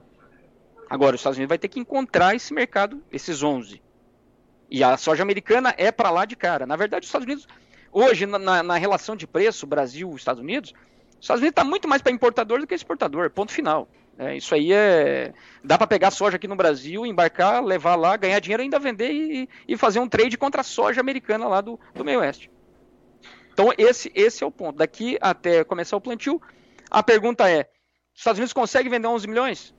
Agora, 0.90 1.16
os 1.16 1.20
Estados 1.20 1.38
Unidos 1.38 1.50
vai 1.50 1.58
ter 1.58 1.68
que 1.68 1.80
encontrar 1.80 2.36
esse 2.36 2.54
mercado, 2.54 3.04
esses 3.12 3.44
11. 3.44 3.82
E 4.70 4.84
a 4.84 4.98
soja 4.98 5.24
americana 5.24 5.74
é 5.78 5.92
para 5.92 6.10
lá 6.10 6.26
de 6.26 6.36
cara. 6.36 6.66
Na 6.66 6.76
verdade, 6.76 7.04
os 7.04 7.08
Estados 7.08 7.26
Unidos, 7.26 7.48
hoje, 7.96 8.26
na, 8.26 8.62
na 8.62 8.78
relação 8.78 9.16
de 9.16 9.26
preço 9.26 9.66
Brasil-Estados 9.66 10.42
Unidos, 10.42 10.74
os 11.14 11.22
Estados 11.22 11.42
Unidos 11.42 11.54
está 11.54 11.64
muito 11.64 11.88
mais 11.88 12.02
para 12.02 12.12
importador 12.12 12.60
do 12.60 12.68
que 12.68 12.76
exportador, 12.76 13.30
ponto 13.32 13.52
final. 13.52 13.88
É, 14.18 14.36
isso 14.36 14.54
aí 14.54 14.72
é. 14.72 15.34
Dá 15.64 15.78
para 15.78 15.88
pegar 15.88 16.12
soja 16.12 16.38
aqui 16.38 16.48
no 16.48 16.56
Brasil, 16.56 17.06
embarcar, 17.06 17.64
levar 17.64 17.96
lá, 17.96 18.16
ganhar 18.16 18.40
dinheiro, 18.40 18.64
ainda 18.64 18.80
vender 18.80 19.12
e, 19.12 19.50
e 19.68 19.78
fazer 19.78 20.00
um 20.00 20.08
trade 20.08 20.38
contra 20.38 20.62
a 20.62 20.64
soja 20.64 21.02
americana 21.02 21.48
lá 21.48 21.60
do, 21.60 21.80
do 21.94 22.06
meio 22.06 22.20
oeste. 22.20 22.50
Então, 23.52 23.74
esse, 23.78 24.12
esse 24.16 24.44
é 24.44 24.48
o 24.48 24.52
ponto. 24.52 24.78
Daqui 24.78 25.18
até 25.20 25.64
começar 25.64 25.98
o 25.98 26.02
plantio, 26.02 26.42
a 26.90 27.04
pergunta 27.04 27.50
é: 27.50 27.70
os 28.14 28.20
Estados 28.20 28.40
Unidos 28.40 28.54
conseguem 28.54 28.90
vender 28.90 29.08
11 29.08 29.28
milhões? 29.28 29.76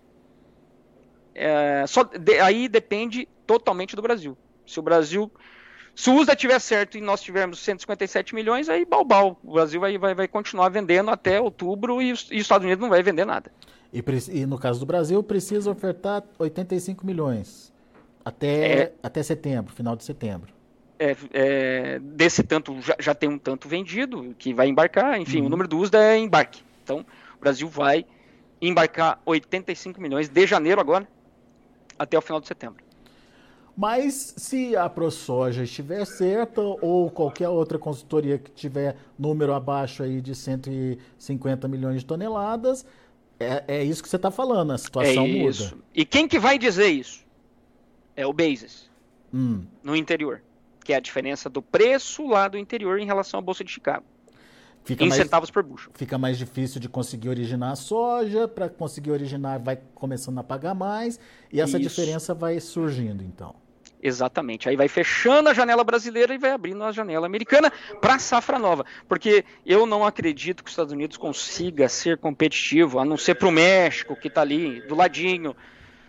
É, 1.35 1.85
só, 1.87 2.03
de, 2.03 2.39
aí 2.39 2.69
depende 2.69 3.29
totalmente 3.47 3.97
do 3.97 4.03
Brasil. 4.03 4.37
Se 4.67 4.79
o 4.79 4.83
Brasil. 4.83 5.31
Se 5.97 6.11
o 6.11 6.15
USDA 6.15 6.37
tiver 6.37 6.59
certo 6.59 6.99
e 6.99 7.01
nós 7.01 7.23
tivermos 7.23 7.59
157 7.61 8.35
milhões, 8.35 8.69
aí 8.69 8.85
balbal. 8.85 9.41
O 9.43 9.55
Brasil 9.55 9.81
vai, 9.81 9.97
vai, 9.97 10.15
vai 10.15 10.29
continuar 10.29 10.69
vendendo 10.69 11.11
até 11.11 11.41
outubro 11.41 12.03
e, 12.03 12.09
e 12.09 12.13
os 12.13 12.31
Estados 12.31 12.67
Unidos 12.67 12.83
não 12.83 12.91
vai 12.91 13.03
vender 13.03 13.25
nada. 13.25 13.51
E, 13.91 14.05
e, 14.31 14.45
no 14.45 14.59
caso 14.59 14.79
do 14.79 14.85
Brasil, 14.85 15.23
precisa 15.23 15.71
ofertar 15.71 16.23
85 16.39 17.07
milhões 17.07 17.73
até, 18.23 18.83
é, 18.83 18.93
até 19.03 19.23
setembro, 19.23 19.73
final 19.73 19.97
de 19.97 20.05
setembro. 20.05 20.53
É, 20.99 21.17
é, 21.33 21.99
desse 21.99 22.43
tanto, 22.43 22.79
já, 22.83 22.95
já, 22.99 23.15
tem 23.15 23.31
um 23.31 23.39
tanto 23.39 23.67
vendido 23.67 24.35
que 24.39 24.53
vai 24.53 24.69
embarcar. 24.69 25.19
Enfim, 25.19 25.41
uhum. 25.41 25.47
o 25.47 25.49
número 25.49 25.67
do 25.67 25.79
USDA 25.79 25.99
é 25.99 26.19
embarque. 26.19 26.63
Então, 26.85 27.07
o 27.37 27.41
Brasil 27.41 27.69
vai 27.69 28.05
embarcar 28.61 29.19
85 29.25 29.99
milhões 29.99 30.29
de 30.29 30.47
janeiro 30.47 30.79
agora 30.79 31.09
até 31.99 32.19
o 32.19 32.21
final 32.21 32.39
de 32.39 32.49
setembro. 32.49 32.86
Mas 33.77 34.33
se 34.39 34.75
a 34.75 34.89
ProSoja 34.89 35.65
estiver 35.65 36.07
certa 36.07 36.63
ou 36.63 37.11
qualquer 37.11 37.51
outra 37.51 37.79
consultoria 37.79 38.39
que 38.39 38.51
tiver 38.51 38.97
número 39.19 39.53
abaixo 39.53 40.03
aí 40.03 40.23
de 40.23 40.35
150 40.35 41.69
milhões 41.69 42.01
de 42.01 42.07
toneladas, 42.07 42.87
é, 43.39 43.65
é 43.69 43.85
isso 43.85 44.03
que 44.03 44.09
você 44.09 44.17
está 44.17 44.31
falando, 44.31 44.73
a 44.73 44.79
situação 44.79 45.25
é 45.25 45.29
muda. 45.29 45.75
E 45.95 46.07
quem 46.07 46.27
que 46.27 46.39
vai 46.39 46.59
dizer 46.59 46.89
isso? 46.89 47.23
É 48.17 48.27
o 48.27 48.33
Basis, 48.33 48.89
hum. 49.33 49.65
no 49.83 49.95
interior, 49.95 50.43
que 50.83 50.95
é 50.95 50.97
a 50.97 51.01
diferença 51.01 51.51
do 51.51 51.61
preço 51.61 52.27
lá 52.27 52.49
do 52.49 52.57
interior 52.57 52.99
em 52.99 53.05
relação 53.05 53.39
à 53.39 53.43
Bolsa 53.43 53.63
de 53.63 53.71
Chicago. 53.71 54.07
Fica 54.85 55.05
em 55.05 55.09
mais, 55.09 55.21
centavos 55.21 55.51
por 55.51 55.63
bucho. 55.63 55.91
Fica 55.93 56.17
mais 56.17 56.39
difícil 56.39 56.81
de 56.81 56.89
conseguir 56.89 57.29
originar 57.29 57.73
a 57.73 57.77
soja, 57.77 58.49
para 58.49 58.71
conseguir 58.71 59.11
originar 59.11 59.59
vai 59.59 59.79
começando 59.95 60.39
a 60.39 60.45
pagar 60.45 60.75
mais, 60.75 61.21
e 61.53 61.61
essa 61.61 61.79
isso. 61.79 61.91
diferença 61.91 62.33
vai 62.33 62.59
surgindo 62.59 63.23
então. 63.23 63.66
Exatamente. 64.03 64.69
Aí 64.69 64.77
vai 64.77 64.89
fechando 64.89 65.49
a 65.49 65.55
janela 65.55 65.83
brasileira 65.83 66.35
e 66.35 66.39
vai 66.39 66.51
abrindo 66.51 66.83
a 66.85 66.93
janela 66.93 67.27
americana 67.27 67.73
para 68.01 68.15
a 68.15 68.19
safra 68.19 68.59
nova. 68.59 68.85
Porque 69.09 69.45
eu 69.65 69.87
não 69.87 70.05
acredito 70.05 70.63
que 70.63 70.69
os 70.69 70.73
Estados 70.73 70.93
Unidos 70.93 71.17
consiga 71.17 71.89
ser 71.89 72.19
competitivo, 72.19 72.99
a 72.99 73.05
não 73.05 73.17
ser 73.17 73.35
para 73.35 73.49
o 73.49 73.53
México, 73.53 74.15
que 74.15 74.29
está 74.29 74.43
ali 74.43 74.81
do 74.83 74.95
ladinho. 74.95 75.57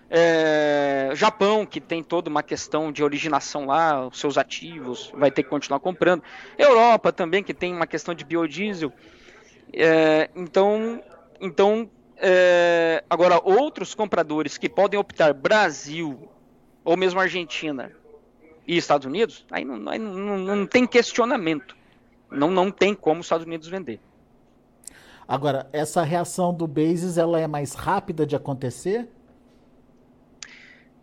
É, 0.10 1.12
Japão, 1.14 1.66
que 1.66 1.82
tem 1.82 2.02
toda 2.02 2.30
uma 2.30 2.42
questão 2.42 2.92
de 2.92 3.04
originação 3.04 3.66
lá, 3.66 4.08
os 4.08 4.20
seus 4.20 4.38
ativos, 4.38 5.12
vai 5.14 5.32
ter 5.32 5.44
que 5.44 5.50
continuar 5.50 5.80
comprando. 5.80 6.24
Europa 6.58 7.12
também, 7.12 7.44
que 7.44 7.54
tem 7.54 7.74
uma 7.74 7.88
questão 7.88 8.14
de 8.14 8.24
biodiesel. 8.24 8.92
É, 9.74 10.30
então, 10.36 11.04
então 11.42 11.90
é, 12.20 13.04
agora, 13.10 13.40
outros 13.44 13.94
compradores 13.94 14.58
que 14.58 14.68
podem 14.68 15.00
optar 15.00 15.34
Brasil, 15.34 16.30
ou 16.88 16.96
mesmo 16.96 17.20
Argentina 17.20 17.92
e 18.66 18.78
Estados 18.78 19.06
Unidos, 19.06 19.46
aí 19.52 19.66
não, 19.66 19.90
aí 19.90 20.00
não, 20.00 20.38
não 20.38 20.66
tem 20.66 20.88
questionamento. 20.88 21.76
Não, 22.32 22.50
não 22.50 22.72
tem 22.72 22.96
como 22.96 23.20
os 23.20 23.26
Estados 23.26 23.46
Unidos 23.46 23.68
vender. 23.68 24.00
Agora, 25.28 25.70
essa 25.74 26.02
reação 26.02 26.54
do 26.54 26.66
Bases 26.66 27.18
ela 27.18 27.42
é 27.42 27.46
mais 27.46 27.74
rápida 27.74 28.26
de 28.26 28.38
acontecer? 28.38 29.10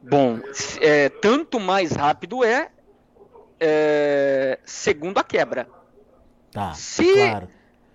Bom, 0.03 0.41
é, 0.81 1.11
tanto 1.11 1.61
mais 1.61 1.93
rápido 1.93 2.43
é, 2.43 2.71
é, 3.61 4.59
segundo 4.65 5.19
a 5.19 5.25
quebra. 5.25 5.69
Tá, 6.51 6.73
se, 6.73 7.13
claro. 7.13 7.49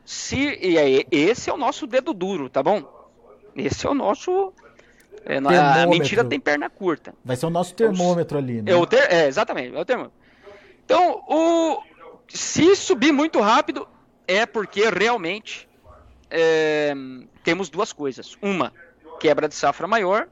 Se, 0.05 0.59
e 0.61 0.77
aí, 0.77 1.07
esse 1.09 1.49
é 1.49 1.53
o 1.53 1.57
nosso 1.57 1.87
dedo 1.87 2.13
duro, 2.13 2.51
tá 2.51 2.61
bom? 2.61 2.83
Esse 3.55 3.87
é 3.87 3.89
o 3.89 3.95
nosso 3.95 4.53
é, 5.25 5.37
a 5.37 5.87
mentira 5.87 6.23
tem 6.23 6.39
perna 6.39 6.69
curta. 6.69 7.13
Vai 7.23 7.35
ser 7.35 7.45
o 7.45 7.49
nosso 7.49 7.73
termômetro 7.75 8.37
ali, 8.37 8.61
né? 8.61 8.71
É, 8.71 8.85
ter, 8.85 9.11
é 9.11 9.27
exatamente, 9.27 9.75
é 9.75 9.79
o 9.79 9.85
termômetro. 9.85 10.17
Então, 10.85 11.23
o, 11.27 11.81
se 12.27 12.75
subir 12.75 13.11
muito 13.11 13.39
rápido, 13.39 13.87
é 14.27 14.45
porque 14.45 14.89
realmente 14.89 15.67
é, 16.29 16.93
temos 17.43 17.69
duas 17.69 17.91
coisas. 17.91 18.37
Uma, 18.41 18.73
quebra 19.19 19.47
de 19.47 19.55
safra 19.55 19.87
maior. 19.87 20.27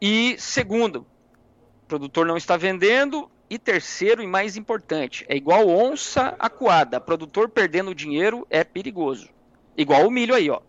E 0.00 0.34
segundo, 0.38 1.06
o 1.84 1.86
produtor 1.86 2.26
não 2.26 2.36
está 2.36 2.56
vendendo. 2.56 3.30
E 3.48 3.58
terceiro, 3.58 4.22
e 4.22 4.28
mais 4.28 4.56
importante, 4.56 5.26
é 5.28 5.36
igual 5.36 5.68
onça 5.68 6.36
acuada. 6.38 7.00
Produtor 7.00 7.48
perdendo 7.48 7.92
dinheiro 7.92 8.46
é 8.48 8.62
perigoso. 8.62 9.28
Igual 9.76 10.06
o 10.06 10.10
milho 10.10 10.36
aí, 10.36 10.48
ó. 10.48 10.60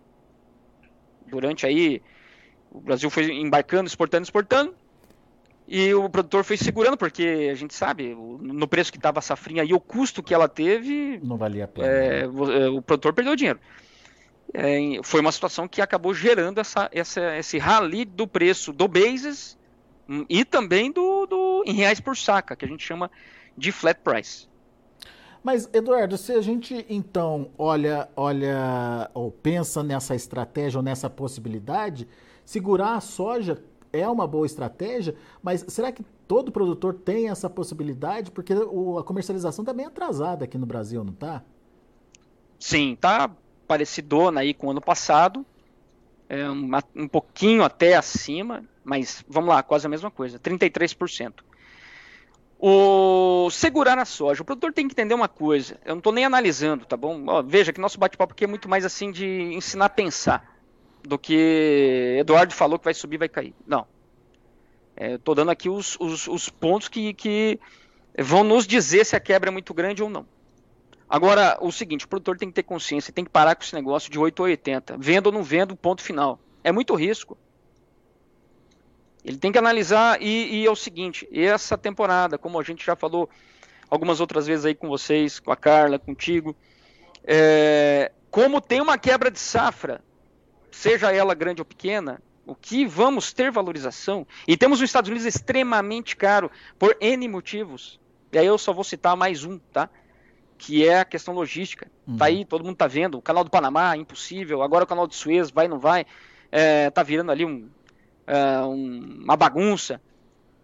Durante 1.27 1.65
aí 1.65 2.01
o 2.71 2.79
Brasil 2.79 3.09
foi 3.09 3.29
embarcando, 3.31 3.87
exportando, 3.87 4.23
exportando. 4.23 4.73
E 5.67 5.93
o 5.93 6.09
produtor 6.09 6.43
foi 6.43 6.57
segurando, 6.57 6.97
porque 6.97 7.49
a 7.51 7.55
gente 7.55 7.73
sabe, 7.73 8.13
no 8.13 8.67
preço 8.67 8.91
que 8.91 8.97
estava 8.97 9.19
a 9.19 9.21
safrinha 9.21 9.63
e 9.63 9.73
o 9.73 9.79
custo 9.79 10.23
que 10.23 10.33
ela 10.33 10.47
teve. 10.47 11.19
Não 11.23 11.37
valia 11.37 11.65
a 11.65 11.67
pena. 11.67 11.87
É, 11.87 12.27
né? 12.27 12.67
o 12.67 12.81
produtor 12.81 13.13
perdeu 13.13 13.35
dinheiro. 13.35 13.59
É, 14.53 14.99
foi 15.03 15.21
uma 15.21 15.31
situação 15.31 15.67
que 15.67 15.81
acabou 15.81 16.13
gerando 16.13 16.59
essa, 16.59 16.89
essa, 16.91 17.37
esse 17.37 17.57
rally 17.57 18.03
do 18.03 18.27
preço 18.27 18.73
do 18.73 18.85
basis 18.87 19.57
hum, 20.09 20.25
e 20.27 20.43
também 20.43 20.91
do, 20.91 21.25
do 21.25 21.63
em 21.65 21.73
reais 21.73 22.01
por 22.01 22.17
saca, 22.17 22.55
que 22.55 22.65
a 22.65 22.67
gente 22.67 22.83
chama 22.83 23.09
de 23.57 23.71
flat 23.71 23.99
price. 24.01 24.49
Mas, 25.41 25.69
Eduardo, 25.73 26.17
se 26.17 26.33
a 26.33 26.41
gente 26.41 26.85
então 26.89 27.49
olha, 27.57 28.09
olha 28.15 29.09
ou 29.13 29.31
pensa 29.31 29.81
nessa 29.81 30.15
estratégia 30.15 30.77
ou 30.77 30.83
nessa 30.83 31.09
possibilidade, 31.09 32.07
Segurar 32.51 32.95
a 32.95 32.99
soja 32.99 33.63
é 33.93 34.05
uma 34.05 34.27
boa 34.27 34.45
estratégia, 34.45 35.15
mas 35.41 35.63
será 35.69 35.89
que 35.89 36.03
todo 36.27 36.51
produtor 36.51 36.93
tem 36.93 37.29
essa 37.29 37.49
possibilidade? 37.49 38.29
Porque 38.29 38.51
a 38.51 39.03
comercialização 39.03 39.63
está 39.63 39.71
bem 39.71 39.85
atrasada 39.85 40.43
aqui 40.43 40.57
no 40.57 40.65
Brasil, 40.65 41.01
não 41.01 41.13
está? 41.13 41.41
Sim, 42.59 42.91
está 42.91 43.31
parecidona 43.65 44.41
aí 44.41 44.53
com 44.53 44.67
o 44.67 44.71
ano 44.71 44.81
passado, 44.81 45.45
é 46.27 46.49
uma, 46.49 46.83
um 46.93 47.07
pouquinho 47.07 47.63
até 47.63 47.95
acima, 47.95 48.65
mas 48.83 49.23
vamos 49.29 49.47
lá, 49.47 49.63
quase 49.63 49.85
a 49.85 49.89
mesma 49.89 50.11
coisa, 50.11 50.37
33%. 50.37 51.35
O 52.59 53.49
segurar 53.49 53.97
a 53.97 54.03
soja, 54.03 54.41
o 54.41 54.45
produtor 54.45 54.73
tem 54.73 54.89
que 54.89 54.93
entender 54.93 55.13
uma 55.13 55.29
coisa, 55.29 55.79
eu 55.85 55.91
não 55.91 55.99
estou 55.99 56.11
nem 56.11 56.25
analisando, 56.25 56.83
tá 56.83 56.97
bom? 56.97 57.23
Ó, 57.27 57.41
veja 57.41 57.71
que 57.71 57.79
nosso 57.79 57.97
bate-papo 57.97 58.33
aqui 58.33 58.43
é 58.43 58.47
muito 58.47 58.67
mais 58.67 58.83
assim 58.83 59.09
de 59.09 59.53
ensinar 59.53 59.85
a 59.85 59.89
pensar 59.89 60.50
do 61.03 61.17
que 61.17 62.17
Eduardo 62.19 62.53
falou 62.53 62.77
que 62.77 62.85
vai 62.85 62.93
subir 62.93 63.17
vai 63.17 63.29
cair. 63.29 63.53
Não. 63.65 63.85
É, 64.95 65.15
Estou 65.15 65.33
dando 65.33 65.51
aqui 65.51 65.69
os, 65.69 65.97
os, 65.99 66.27
os 66.27 66.49
pontos 66.49 66.87
que, 66.87 67.13
que 67.13 67.59
vão 68.17 68.43
nos 68.43 68.67
dizer 68.67 69.05
se 69.05 69.15
a 69.15 69.19
quebra 69.19 69.49
é 69.49 69.51
muito 69.51 69.73
grande 69.73 70.03
ou 70.03 70.09
não. 70.09 70.25
Agora, 71.09 71.57
o 71.59 71.71
seguinte, 71.71 72.05
o 72.05 72.07
produtor 72.07 72.37
tem 72.37 72.47
que 72.47 72.55
ter 72.55 72.63
consciência, 72.63 73.11
tem 73.11 73.25
que 73.25 73.31
parar 73.31 73.55
com 73.55 73.63
esse 73.63 73.75
negócio 73.75 74.09
de 74.09 74.17
8 74.17 74.39
ou 74.39 74.45
80. 74.45 74.95
Vendo 74.97 75.27
ou 75.27 75.31
não 75.33 75.43
vendo, 75.43 75.75
ponto 75.75 76.01
final. 76.01 76.39
É 76.63 76.71
muito 76.71 76.95
risco. 76.95 77.37
Ele 79.23 79.37
tem 79.37 79.51
que 79.51 79.57
analisar, 79.57 80.21
e, 80.21 80.61
e, 80.61 80.65
é 80.65 80.71
o 80.71 80.75
seguinte, 80.75 81.27
essa 81.31 81.77
temporada, 81.77 82.37
como 82.37 82.59
a 82.59 82.63
gente 82.63 82.85
já 82.85 82.95
falou 82.95 83.29
algumas 83.89 84.21
outras 84.21 84.47
vezes 84.47 84.65
aí 84.65 84.73
com 84.73 84.87
vocês, 84.87 85.39
com 85.39 85.51
a 85.51 85.55
Carla, 85.55 85.99
contigo, 85.99 86.55
é, 87.23 88.11
como 88.31 88.61
tem 88.61 88.79
uma 88.79 88.97
quebra 88.97 89.29
de 89.29 89.37
safra, 89.37 90.01
seja 90.71 91.11
ela 91.11 91.33
grande 91.33 91.61
ou 91.61 91.65
pequena, 91.65 92.21
o 92.45 92.55
que 92.55 92.85
vamos 92.85 93.31
ter 93.33 93.51
valorização. 93.51 94.25
E 94.47 94.57
temos 94.57 94.79
os 94.79 94.85
Estados 94.85 95.09
Unidos 95.09 95.25
extremamente 95.25 96.15
caro 96.15 96.49
por 96.79 96.97
N 96.99 97.27
motivos. 97.27 97.99
E 98.31 98.37
aí 98.37 98.45
eu 98.45 98.57
só 98.57 98.73
vou 98.73 98.83
citar 98.83 99.15
mais 99.15 99.43
um, 99.43 99.57
tá? 99.57 99.89
Que 100.57 100.87
é 100.87 100.99
a 100.99 101.05
questão 101.05 101.33
logística. 101.33 101.91
Uhum. 102.07 102.17
Tá 102.17 102.25
aí, 102.25 102.45
todo 102.45 102.63
mundo 102.63 102.75
tá 102.75 102.87
vendo. 102.87 103.17
O 103.17 103.21
canal 103.21 103.43
do 103.43 103.49
Panamá, 103.49 103.95
impossível. 103.97 104.61
Agora 104.61 104.83
o 104.83 104.87
canal 104.87 105.07
de 105.07 105.15
Suez, 105.15 105.51
vai 105.51 105.67
não 105.67 105.79
vai. 105.79 106.05
É, 106.51 106.89
tá 106.89 107.03
virando 107.03 107.31
ali 107.31 107.45
um, 107.45 107.69
é, 108.25 108.61
um, 108.61 109.21
uma 109.23 109.35
bagunça. 109.35 110.01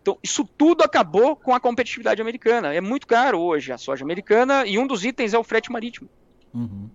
Então, 0.01 0.17
isso 0.23 0.45
tudo 0.57 0.83
acabou 0.83 1.35
com 1.35 1.53
a 1.53 1.59
competitividade 1.59 2.21
americana. 2.21 2.73
É 2.73 2.79
muito 2.79 3.05
caro 3.05 3.39
hoje 3.41 3.73
a 3.73 3.77
soja 3.77 4.05
americana 4.05 4.65
e 4.65 4.79
um 4.79 4.87
dos 4.87 5.03
itens 5.03 5.33
é 5.33 5.37
o 5.37 5.43
frete 5.43 5.69
marítimo. 5.71 6.09
Uhum. 6.53 6.89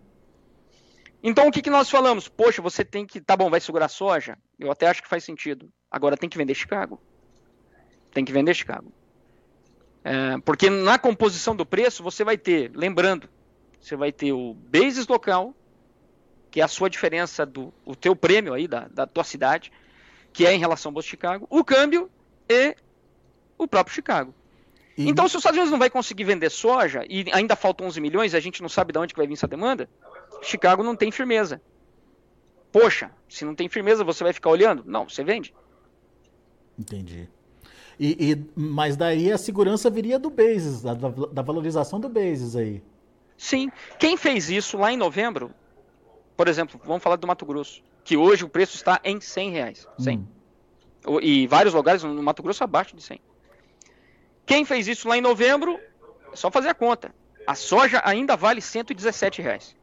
Então 1.22 1.46
o 1.46 1.52
que, 1.52 1.62
que 1.62 1.70
nós 1.70 1.88
falamos? 1.88 2.28
Poxa, 2.28 2.60
você 2.60 2.84
tem 2.84 3.06
que. 3.06 3.20
Tá 3.20 3.36
bom, 3.36 3.48
vai 3.48 3.60
segurar 3.60 3.88
soja? 3.88 4.36
Eu 4.58 4.70
até 4.70 4.88
acho 4.88 5.02
que 5.02 5.08
faz 5.08 5.22
sentido. 5.22 5.70
Agora 5.90 6.16
tem 6.16 6.28
que 6.28 6.36
vender 6.36 6.54
Chicago. 6.54 7.00
Tem 8.12 8.24
que 8.24 8.32
vender 8.32 8.54
Chicago. 8.54 8.92
É, 10.04 10.38
porque 10.44 10.68
na 10.68 10.98
composição 10.98 11.54
do 11.54 11.64
preço 11.64 12.02
você 12.02 12.24
vai 12.24 12.36
ter, 12.36 12.72
lembrando, 12.74 13.28
você 13.80 13.94
vai 13.94 14.10
ter 14.10 14.32
o 14.32 14.54
basis 14.54 15.06
local, 15.06 15.54
que 16.50 16.60
é 16.60 16.64
a 16.64 16.68
sua 16.68 16.90
diferença 16.90 17.46
do 17.46 17.72
o 17.84 17.94
teu 17.94 18.16
prêmio 18.16 18.52
aí 18.52 18.66
da, 18.66 18.88
da 18.88 19.06
tua 19.06 19.22
cidade, 19.22 19.70
que 20.32 20.44
é 20.44 20.52
em 20.52 20.58
relação 20.58 20.90
ao 20.90 20.94
Bolsa 20.94 21.08
Chicago, 21.08 21.46
o 21.48 21.62
câmbio 21.62 22.10
e 22.48 22.74
o 23.56 23.68
próprio 23.68 23.94
Chicago. 23.94 24.34
E... 24.98 25.08
Então, 25.08 25.28
se 25.28 25.36
os 25.36 25.40
Estados 25.40 25.56
Unidos 25.56 25.70
não 25.70 25.78
vai 25.78 25.88
conseguir 25.88 26.24
vender 26.24 26.50
soja 26.50 27.04
e 27.08 27.24
ainda 27.32 27.54
faltam 27.54 27.86
11 27.86 28.00
milhões, 28.00 28.34
a 28.34 28.40
gente 28.40 28.60
não 28.60 28.68
sabe 28.68 28.92
de 28.92 28.98
onde 28.98 29.14
que 29.14 29.18
vai 29.18 29.26
vir 29.26 29.34
essa 29.34 29.48
demanda, 29.48 29.88
Chicago 30.42 30.82
não 30.82 30.96
tem 30.96 31.10
firmeza. 31.10 31.60
Poxa, 32.70 33.10
se 33.28 33.44
não 33.44 33.54
tem 33.54 33.68
firmeza, 33.68 34.02
você 34.02 34.24
vai 34.24 34.32
ficar 34.32 34.50
olhando? 34.50 34.82
Não, 34.86 35.08
você 35.08 35.22
vende. 35.22 35.54
Entendi. 36.78 37.28
E, 37.98 38.32
e 38.32 38.46
mas 38.56 38.96
daí 38.96 39.30
a 39.30 39.38
segurança 39.38 39.90
viria 39.90 40.18
do 40.18 40.30
basis, 40.30 40.82
da, 40.82 40.94
da, 40.94 41.42
valorização 41.42 42.00
do 42.00 42.08
basis 42.08 42.56
aí. 42.56 42.82
Sim. 43.36 43.70
Quem 43.98 44.16
fez 44.16 44.48
isso 44.48 44.78
lá 44.78 44.92
em 44.92 44.96
novembro, 44.96 45.52
por 46.36 46.48
exemplo, 46.48 46.80
vamos 46.84 47.02
falar 47.02 47.16
do 47.16 47.26
Mato 47.26 47.44
Grosso, 47.44 47.82
que 48.02 48.16
hoje 48.16 48.44
o 48.44 48.48
preço 48.48 48.74
está 48.74 49.00
em 49.04 49.20
100 49.20 49.50
reais. 49.50 49.88
100. 49.98 50.18
Hum. 51.06 51.20
E 51.20 51.46
vários 51.46 51.74
lugares 51.74 52.02
no 52.02 52.22
Mato 52.22 52.42
Grosso 52.42 52.64
abaixo 52.64 52.96
de 52.96 53.02
100. 53.02 53.20
Quem 54.46 54.64
fez 54.64 54.88
isso 54.88 55.08
lá 55.08 55.16
em 55.16 55.20
novembro, 55.20 55.78
é 56.32 56.36
só 56.36 56.50
fazer 56.50 56.68
a 56.68 56.74
conta. 56.74 57.14
A 57.46 57.54
soja 57.54 58.00
ainda 58.04 58.36
vale 58.36 58.60
117 58.60 59.42
reais. 59.42 59.76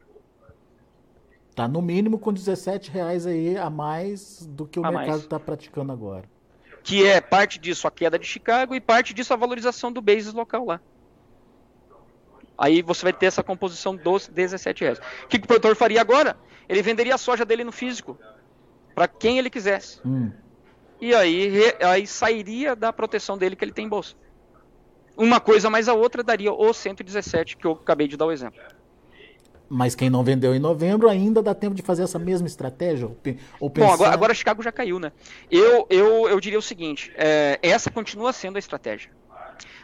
Tá 1.59 1.67
no 1.67 1.81
mínimo 1.81 2.17
com 2.17 2.31
17 2.31 2.89
reais 2.89 3.27
aí 3.27 3.57
a 3.57 3.69
mais 3.69 4.45
do 4.45 4.65
que 4.65 4.79
o 4.79 4.85
a 4.85 4.89
mercado 4.89 5.19
está 5.19 5.37
praticando 5.37 5.91
agora. 5.91 6.23
Que 6.81 7.05
é 7.05 7.19
parte 7.19 7.59
disso 7.59 7.85
a 7.85 7.91
queda 7.91 8.17
de 8.17 8.25
Chicago 8.25 8.73
e 8.73 8.79
parte 8.79 9.13
disso 9.13 9.33
a 9.33 9.35
valorização 9.35 9.91
do 9.91 10.01
basis 10.01 10.33
local 10.33 10.65
lá. 10.65 10.79
Aí 12.57 12.81
você 12.81 13.03
vai 13.03 13.11
ter 13.11 13.25
essa 13.25 13.43
composição 13.43 13.93
dos 13.93 14.29
17 14.29 14.85
reais. 14.85 14.99
O 15.25 15.27
que, 15.27 15.37
que 15.37 15.43
o 15.43 15.47
produtor 15.49 15.75
faria 15.75 15.99
agora? 15.99 16.37
Ele 16.69 16.81
venderia 16.81 17.15
a 17.15 17.17
soja 17.17 17.43
dele 17.43 17.65
no 17.65 17.73
físico. 17.73 18.17
Para 18.95 19.09
quem 19.09 19.37
ele 19.37 19.49
quisesse. 19.49 19.99
Hum. 20.07 20.31
E 21.01 21.13
aí, 21.13 21.75
aí 21.81 22.07
sairia 22.07 22.73
da 22.73 22.93
proteção 22.93 23.37
dele 23.37 23.57
que 23.57 23.65
ele 23.65 23.73
tem 23.73 23.85
em 23.85 23.89
bolsa. 23.89 24.15
Uma 25.17 25.41
coisa 25.41 25.69
mais 25.69 25.89
a 25.89 25.93
outra 25.93 26.23
daria 26.23 26.53
o 26.53 26.73
117 26.73 27.57
que 27.57 27.67
eu 27.67 27.73
acabei 27.73 28.07
de 28.07 28.15
dar 28.15 28.27
o 28.27 28.31
exemplo. 28.31 28.61
Mas 29.69 29.93
quem 29.93 30.09
não 30.09 30.23
vendeu 30.23 30.55
em 30.55 30.59
novembro 30.59 31.07
ainda 31.07 31.43
dá 31.43 31.53
tempo 31.53 31.75
de 31.75 31.81
fazer 31.81 32.03
essa 32.03 32.17
mesma 32.17 32.47
estratégia? 32.47 33.07
Ou 33.59 33.69
pensar... 33.69 33.87
Bom, 33.87 33.93
agora, 33.93 34.13
agora 34.13 34.33
Chicago 34.33 34.63
já 34.63 34.71
caiu, 34.71 34.99
né? 34.99 35.11
Eu, 35.51 35.85
eu, 35.89 36.27
eu 36.27 36.39
diria 36.39 36.57
o 36.57 36.61
seguinte: 36.61 37.11
é, 37.15 37.59
essa 37.61 37.91
continua 37.91 38.33
sendo 38.33 38.55
a 38.55 38.59
estratégia. 38.59 39.11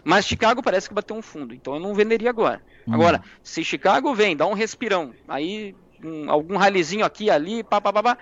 Mas 0.04 0.26
Chicago 0.26 0.62
parece 0.62 0.88
que 0.88 0.94
bateu 0.94 1.16
um 1.16 1.22
fundo, 1.22 1.54
então 1.54 1.76
eu 1.76 1.80
não 1.80 1.94
venderia 1.94 2.30
agora. 2.30 2.62
Hum. 2.88 2.94
Agora, 2.94 3.24
se 3.44 3.64
Chicago 3.64 4.14
vem, 4.14 4.36
dá 4.36 4.46
um 4.46 4.54
respirão, 4.54 5.14
aí 5.28 5.76
um, 6.04 6.30
algum 6.30 6.58
ralizinho 6.58 7.06
aqui 7.06 7.30
ali, 7.30 7.64
pá, 7.64 7.82
pá, 7.82 7.92
pá, 7.92 8.04
pá 8.04 8.18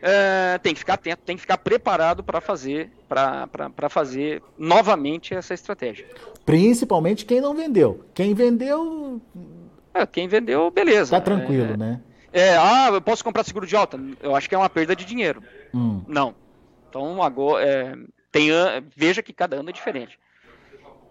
é, 0.00 0.58
tem 0.58 0.72
que 0.72 0.80
ficar 0.80 0.94
atento, 0.94 1.22
tem 1.24 1.36
que 1.36 1.42
ficar 1.42 1.58
preparado 1.58 2.22
para 2.22 2.40
fazer, 2.40 2.90
para 3.08 3.88
fazer 3.88 4.42
novamente 4.56 5.34
essa 5.34 5.54
estratégia. 5.54 6.06
Principalmente 6.44 7.24
quem 7.24 7.40
não 7.40 7.54
vendeu. 7.54 8.04
Quem 8.14 8.32
vendeu. 8.32 9.20
É, 9.98 10.06
quem 10.06 10.28
vendeu, 10.28 10.70
beleza. 10.70 11.10
Tá 11.10 11.20
tranquilo, 11.20 11.74
é, 11.74 11.76
né? 11.76 12.00
É, 12.32 12.56
ah, 12.56 12.90
eu 12.92 13.00
posso 13.00 13.24
comprar 13.24 13.42
seguro 13.42 13.66
de 13.66 13.74
alta? 13.74 13.98
Eu 14.22 14.36
acho 14.36 14.48
que 14.48 14.54
é 14.54 14.58
uma 14.58 14.68
perda 14.68 14.94
de 14.94 15.04
dinheiro. 15.04 15.42
Hum. 15.74 16.02
Não. 16.06 16.34
Então 16.88 17.22
agora 17.22 17.64
é, 17.64 17.96
tem, 18.30 18.50
veja 18.96 19.22
que 19.22 19.32
cada 19.32 19.56
ano 19.56 19.70
é 19.70 19.72
diferente. 19.72 20.18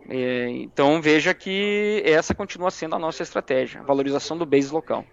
É, 0.09 0.47
então 0.49 1.01
veja 1.01 1.33
que 1.33 2.01
essa 2.05 2.33
continua 2.33 2.71
sendo 2.71 2.95
a 2.95 2.99
nossa 2.99 3.23
estratégia, 3.23 3.81
a 3.81 3.83
valorização 3.83 4.37
do 4.37 4.45
base 4.45 4.71
local. 4.71 5.03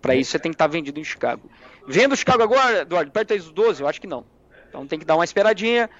Para 0.00 0.14
isso 0.14 0.30
você 0.30 0.38
tem 0.38 0.52
que 0.52 0.54
estar 0.54 0.68
tá 0.68 0.72
vendido 0.72 1.00
em 1.00 1.04
Chicago. 1.04 1.50
Vendo 1.88 2.16
Chicago 2.16 2.42
agora, 2.42 2.82
Eduardo, 2.82 3.10
perto 3.10 3.36
dos 3.36 3.50
12? 3.50 3.82
Eu 3.82 3.88
acho 3.88 4.00
que 4.00 4.06
não. 4.06 4.24
Então 4.68 4.86
tem 4.86 4.98
que 4.98 5.04
dar 5.04 5.16
uma 5.16 5.24
esperadinha. 5.24 5.90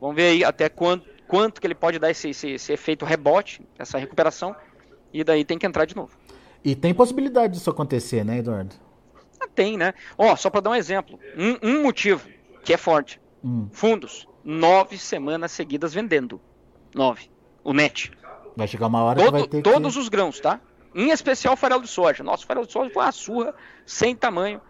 Vamos 0.00 0.16
ver 0.16 0.28
aí 0.28 0.44
até 0.44 0.68
quanto, 0.68 1.08
quanto 1.26 1.60
que 1.60 1.66
ele 1.66 1.74
pode 1.74 1.98
dar 1.98 2.10
esse, 2.10 2.30
esse, 2.30 2.50
esse 2.50 2.72
efeito 2.72 3.04
rebote, 3.04 3.62
essa 3.78 3.98
recuperação. 3.98 4.54
E 5.12 5.22
daí 5.22 5.44
tem 5.44 5.58
que 5.58 5.66
entrar 5.66 5.84
de 5.84 5.94
novo. 5.94 6.16
E 6.64 6.74
tem 6.74 6.94
possibilidade 6.94 7.54
disso 7.54 7.70
acontecer, 7.70 8.24
né, 8.24 8.38
Eduardo? 8.38 8.74
Ah, 9.40 9.48
tem, 9.52 9.76
né? 9.76 9.92
Ó, 10.16 10.34
só 10.36 10.48
para 10.48 10.60
dar 10.60 10.70
um 10.70 10.74
exemplo. 10.74 11.18
Um, 11.36 11.68
um, 11.68 11.82
motivo 11.82 12.28
que 12.64 12.72
é 12.72 12.76
forte. 12.76 13.20
Hum. 13.44 13.68
Fundos. 13.72 14.28
Nove 14.44 14.96
semanas 14.98 15.52
seguidas 15.52 15.92
vendendo. 15.92 16.40
Nove. 16.94 17.30
O 17.64 17.72
net. 17.72 18.12
Vai 18.56 18.68
chegar 18.68 18.86
uma 18.86 19.02
hora 19.02 19.18
Todo, 19.18 19.26
que 19.26 19.38
vai 19.38 19.48
ter 19.48 19.62
Todos 19.62 19.94
que... 19.94 20.00
os 20.00 20.08
grãos, 20.08 20.38
tá? 20.38 20.60
Em 20.94 21.10
especial 21.10 21.54
o 21.54 21.56
farelo 21.56 21.82
de 21.82 21.88
soja. 21.88 22.22
Nosso 22.22 22.46
farelo 22.46 22.66
de 22.66 22.72
soja 22.72 22.90
foi 22.90 23.02
uma 23.02 23.12
surra 23.12 23.54
sem 23.84 24.14
tamanho. 24.14 24.60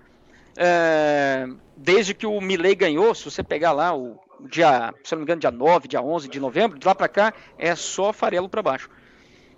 É, 0.56 1.46
desde 1.76 2.14
que 2.14 2.26
o 2.26 2.40
Milley 2.40 2.74
ganhou, 2.74 3.14
se 3.14 3.24
você 3.24 3.42
pegar 3.42 3.72
lá 3.72 3.94
o 3.96 4.18
dia, 4.48 4.94
se 5.02 5.12
não 5.12 5.20
me 5.20 5.24
engano, 5.24 5.40
dia 5.40 5.50
9, 5.50 5.88
dia 5.88 6.02
11 6.02 6.28
de 6.28 6.40
novembro, 6.40 6.78
de 6.78 6.86
lá 6.86 6.94
para 6.94 7.08
cá 7.08 7.32
é 7.58 7.74
só 7.74 8.12
farelo 8.12 8.48
para 8.48 8.62
baixo. 8.62 8.88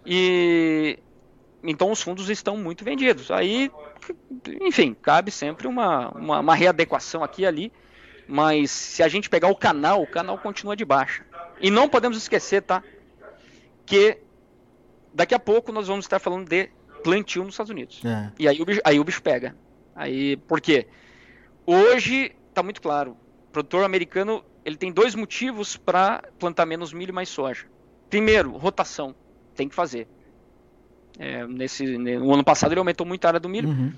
E 0.07 0.99
então 1.65 1.91
os 1.91 2.03
fundos 2.03 2.29
estão 2.29 2.57
muito 2.57 2.85
vendidos. 2.85 3.31
Aí, 3.31 3.71
enfim, 4.61 4.95
cabe 4.95 5.31
sempre 5.31 5.67
uma, 5.67 6.11
uma, 6.11 6.41
uma 6.41 6.55
readequação 6.55 7.25
aqui 7.25 7.43
e 7.43 7.47
ali. 7.47 7.73
Mas 8.27 8.71
se 8.71 9.03
a 9.03 9.09
gente 9.09 9.29
pegar 9.29 9.49
o 9.49 9.57
canal, 9.57 10.03
o 10.03 10.07
canal 10.07 10.39
continua 10.39 10.77
de 10.77 10.85
baixa. 10.85 11.25
E 11.61 11.71
não 11.71 11.89
podemos 11.89 12.17
esquecer, 12.17 12.63
tá? 12.63 12.83
Que 13.85 14.19
daqui 15.13 15.35
a 15.35 15.39
pouco 15.39 15.73
nós 15.73 15.89
vamos 15.89 16.05
estar 16.05 16.19
falando 16.19 16.49
de 16.49 16.71
plantio 17.03 17.45
nos 17.45 17.55
Estados 17.55 17.71
Unidos. 17.71 18.03
É. 18.05 18.33
E 18.39 18.49
aí 18.49 18.61
o, 18.61 18.65
bicho, 18.65 18.81
aí 18.85 18.99
o 18.99 19.05
bicho 19.05 19.23
pega. 19.23 19.57
Aí, 19.95 20.37
por 20.37 20.61
quê? 20.61 20.87
Hoje 21.67 22.35
está 22.49 22.63
muito 22.63 22.81
claro. 22.81 23.17
O 23.49 23.53
produtor 23.53 23.85
americano 23.85 24.45
ele 24.65 24.77
tem 24.77 24.91
dois 24.91 25.15
motivos 25.15 25.77
para 25.77 26.25
plantar 26.39 26.67
menos 26.67 26.93
milho 26.93 27.11
e 27.11 27.15
mais 27.15 27.29
soja. 27.29 27.67
Primeiro, 28.09 28.53
rotação. 28.53 29.15
Tem 29.55 29.69
que 29.69 29.75
fazer. 29.75 30.09
É, 31.19 31.47
nesse, 31.47 31.97
no 31.97 32.33
ano 32.33 32.45
passado 32.45 32.73
ele 32.73 32.81
aumentou 32.81 33.07
muito 33.07 33.25
a 33.25 33.29
área 33.29 33.41
do 33.41 33.49
milho. 33.49 33.69
Uhum. 33.69 33.93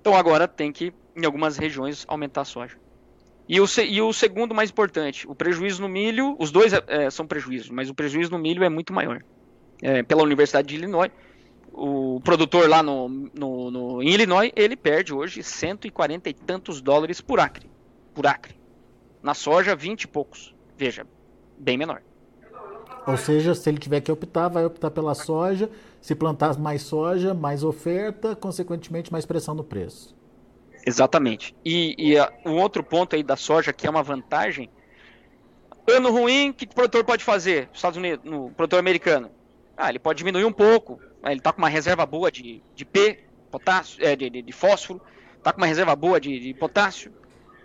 Então 0.00 0.14
agora 0.14 0.48
tem 0.48 0.72
que, 0.72 0.92
em 1.16 1.24
algumas 1.24 1.56
regiões, 1.56 2.04
aumentar 2.08 2.42
a 2.42 2.44
soja. 2.44 2.76
E 3.48 3.60
o, 3.60 3.66
e 3.88 4.02
o 4.02 4.12
segundo 4.12 4.54
mais 4.54 4.70
importante, 4.70 5.26
o 5.26 5.34
prejuízo 5.34 5.80
no 5.80 5.88
milho, 5.88 6.36
os 6.38 6.50
dois 6.50 6.72
é, 6.72 7.08
são 7.10 7.26
prejuízos, 7.26 7.70
mas 7.70 7.88
o 7.88 7.94
prejuízo 7.94 8.30
no 8.30 8.38
milho 8.38 8.62
é 8.62 8.68
muito 8.68 8.92
maior. 8.92 9.22
É, 9.80 10.02
pela 10.02 10.22
Universidade 10.22 10.68
de 10.68 10.74
Illinois, 10.74 11.10
o 11.72 12.20
produtor 12.20 12.68
lá 12.68 12.82
no, 12.82 13.08
no, 13.08 13.70
no, 13.70 14.02
em 14.02 14.10
Illinois, 14.10 14.50
ele 14.54 14.76
perde 14.76 15.14
hoje 15.14 15.42
140 15.42 16.28
e 16.28 16.34
tantos 16.34 16.80
dólares 16.80 17.20
por 17.20 17.40
acre. 17.40 17.70
Por 18.12 18.26
acre. 18.26 18.54
Na 19.22 19.32
soja, 19.32 19.74
20 19.74 20.02
e 20.02 20.08
poucos. 20.08 20.54
Veja, 20.76 21.06
bem 21.56 21.78
menor. 21.78 22.02
Ou 23.08 23.16
seja, 23.16 23.54
se 23.54 23.66
ele 23.70 23.78
tiver 23.78 24.02
que 24.02 24.12
optar, 24.12 24.48
vai 24.48 24.66
optar 24.66 24.90
pela 24.90 25.14
soja. 25.14 25.70
Se 25.98 26.14
plantar 26.14 26.58
mais 26.58 26.82
soja, 26.82 27.32
mais 27.32 27.64
oferta, 27.64 28.36
consequentemente 28.36 29.10
mais 29.10 29.24
pressão 29.24 29.54
no 29.54 29.64
preço. 29.64 30.14
Exatamente. 30.86 31.56
E, 31.64 31.96
e 31.98 32.16
um 32.46 32.56
outro 32.56 32.84
ponto 32.84 33.16
aí 33.16 33.22
da 33.22 33.34
soja 33.34 33.72
que 33.72 33.86
é 33.86 33.90
uma 33.90 34.02
vantagem. 34.02 34.68
Ano 35.90 36.10
ruim, 36.10 36.50
o 36.50 36.54
que 36.54 36.66
o 36.66 36.68
produtor 36.68 37.02
pode 37.02 37.24
fazer? 37.24 37.70
Estados 37.72 37.96
Unidos, 37.96 38.30
no 38.30 38.50
produtor 38.50 38.78
americano. 38.78 39.30
Ah, 39.74 39.88
ele 39.88 39.98
pode 39.98 40.18
diminuir 40.18 40.44
um 40.44 40.52
pouco. 40.52 41.00
Ele 41.24 41.38
está 41.38 41.50
com 41.50 41.62
uma 41.62 41.68
reserva 41.68 42.04
boa 42.04 42.30
de, 42.30 42.62
de 42.74 42.84
P, 42.84 43.20
potássio, 43.50 44.04
é, 44.04 44.14
de, 44.14 44.28
de, 44.28 44.42
de 44.42 44.52
fósforo. 44.52 45.00
Está 45.38 45.50
com 45.50 45.62
uma 45.62 45.66
reserva 45.66 45.96
boa 45.96 46.20
de, 46.20 46.38
de 46.38 46.52
potássio. 46.52 47.10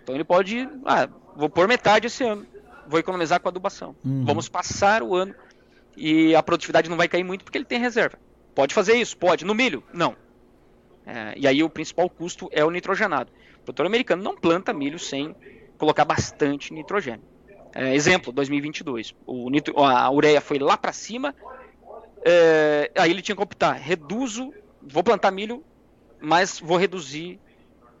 Então 0.02 0.14
ele 0.14 0.24
pode. 0.24 0.66
Ah, 0.86 1.06
vou 1.36 1.50
pôr 1.50 1.68
metade 1.68 2.06
esse 2.06 2.24
ano. 2.24 2.46
Vou 2.88 2.98
economizar 2.98 3.40
com 3.40 3.48
a 3.48 3.50
adubação. 3.50 3.94
Uhum. 4.04 4.24
Vamos 4.24 4.48
passar 4.48 5.02
o 5.02 5.14
ano 5.14 5.34
e 5.96 6.34
a 6.34 6.42
produtividade 6.42 6.88
não 6.88 6.96
vai 6.96 7.08
cair 7.08 7.24
muito 7.24 7.44
porque 7.44 7.58
ele 7.58 7.64
tem 7.64 7.78
reserva. 7.78 8.18
Pode 8.54 8.74
fazer 8.74 8.94
isso? 8.94 9.16
Pode. 9.16 9.44
No 9.44 9.54
milho? 9.54 9.82
Não. 9.92 10.16
É, 11.06 11.34
e 11.36 11.46
aí 11.46 11.62
o 11.62 11.68
principal 11.68 12.08
custo 12.08 12.48
é 12.52 12.64
o 12.64 12.70
nitrogenado. 12.70 13.30
O 13.56 13.64
produtor 13.64 13.86
americano 13.86 14.22
não 14.22 14.36
planta 14.36 14.72
milho 14.72 14.98
sem 14.98 15.34
colocar 15.78 16.04
bastante 16.04 16.72
nitrogênio. 16.72 17.22
É, 17.74 17.94
exemplo, 17.94 18.32
2022. 18.32 19.14
O 19.26 19.50
nitro, 19.50 19.78
a 19.80 20.10
ureia 20.10 20.40
foi 20.40 20.58
lá 20.58 20.76
para 20.76 20.92
cima, 20.92 21.34
é, 22.24 22.90
aí 22.96 23.10
ele 23.10 23.20
tinha 23.20 23.34
que 23.34 23.42
optar, 23.42 23.72
reduzo, 23.72 24.54
vou 24.80 25.02
plantar 25.02 25.30
milho, 25.30 25.62
mas 26.20 26.60
vou 26.60 26.78
reduzir, 26.78 27.38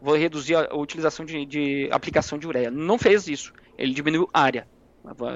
vou 0.00 0.16
reduzir 0.16 0.54
a, 0.54 0.68
a 0.70 0.76
utilização 0.76 1.26
de, 1.26 1.44
de, 1.44 1.88
aplicação 1.90 2.38
de 2.38 2.46
ureia. 2.46 2.70
Não 2.70 2.98
fez 2.98 3.26
isso. 3.26 3.52
Ele 3.76 3.92
diminuiu 3.92 4.30
a 4.32 4.40
área. 4.40 4.68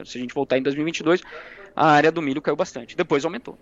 Se 0.04 0.18
a 0.18 0.20
gente 0.20 0.34
voltar 0.34 0.58
em 0.58 0.62
2022, 0.62 1.22
a 1.74 1.86
área 1.86 2.10
do 2.10 2.22
milho 2.22 2.40
caiu 2.40 2.56
bastante. 2.56 2.96
Depois 2.96 3.24
aumentou. 3.24 3.58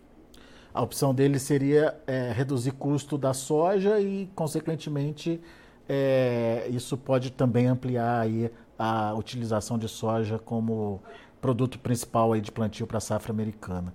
A 0.73 0.83
opção 0.83 1.15
dele 1.15 1.39
seria 1.39 1.99
é, 2.07 2.33
reduzir 2.33 2.73
custo 2.73 3.17
da 3.17 3.33
soja 3.33 3.99
e, 3.99 4.29
consequentemente, 4.35 5.41
é, 5.89 6.67
isso 6.71 6.97
pode 6.97 7.33
também 7.33 7.67
ampliar 7.67 8.21
aí 8.21 8.51
a 8.79 9.15
utilização 9.15 9.79
de 9.79 9.89
soja 9.89 10.39
como 10.39 11.03
produto 11.41 11.79
principal 11.79 12.33
aí 12.33 12.41
de 12.41 12.53
plantio 12.53 12.87
para 12.87 12.99
a 12.99 13.01
safra 13.01 13.33
americana. 13.33 13.95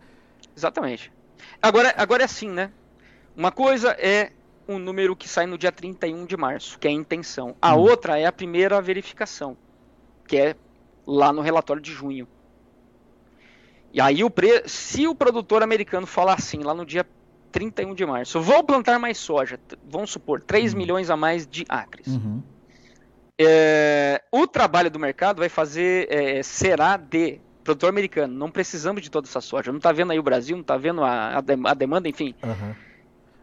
Exatamente. 0.55 1.11
Agora, 1.61 1.93
agora 1.97 2.23
é 2.23 2.25
assim, 2.25 2.49
né? 2.49 2.71
Uma 3.35 3.51
coisa 3.51 3.91
é 3.91 4.31
um 4.67 4.79
número 4.79 5.15
que 5.15 5.27
sai 5.27 5.45
no 5.45 5.57
dia 5.57 5.71
31 5.71 6.25
de 6.25 6.37
março, 6.37 6.79
que 6.79 6.87
é 6.87 6.91
a 6.91 6.93
intenção. 6.93 7.55
A 7.61 7.75
hum. 7.75 7.79
outra 7.79 8.19
é 8.19 8.25
a 8.25 8.31
primeira 8.31 8.81
verificação, 8.81 9.57
que 10.27 10.37
é 10.37 10.55
lá 11.05 11.31
no 11.31 11.41
relatório 11.41 11.81
de 11.81 11.91
junho. 11.91 12.27
E 13.93 13.99
aí, 13.99 14.23
o 14.23 14.29
pre... 14.29 14.63
se 14.67 15.07
o 15.07 15.13
produtor 15.13 15.63
americano 15.63 16.07
falar 16.07 16.35
assim, 16.35 16.59
lá 16.59 16.73
no 16.73 16.85
dia 16.85 17.05
31 17.51 17.93
de 17.93 18.05
março, 18.05 18.39
vou 18.39 18.63
plantar 18.63 18.97
mais 18.97 19.17
soja, 19.17 19.59
vamos 19.89 20.11
supor, 20.11 20.41
3 20.41 20.71
uhum. 20.71 20.79
milhões 20.79 21.09
a 21.09 21.17
mais 21.17 21.45
de 21.45 21.65
acres. 21.67 22.07
Uhum. 22.07 22.41
É... 23.37 24.21
o 24.31 24.47
trabalho 24.47 24.89
do 24.89 24.99
mercado 24.99 25.39
vai 25.39 25.49
fazer, 25.49 26.07
é, 26.09 26.43
será 26.43 26.95
de 26.95 27.41
produtor 27.63 27.89
americano, 27.89 28.33
não 28.33 28.51
precisamos 28.51 29.01
de 29.01 29.09
toda 29.09 29.27
essa 29.27 29.41
soja. 29.41 29.71
Não 29.71 29.77
está 29.77 29.91
vendo 29.91 30.11
aí 30.11 30.19
o 30.19 30.23
Brasil, 30.23 30.55
não 30.55 30.61
está 30.61 30.77
vendo 30.77 31.03
a, 31.03 31.37
a, 31.37 31.73
demanda, 31.73 32.09
enfim. 32.09 32.35
Uhum. 32.43 32.75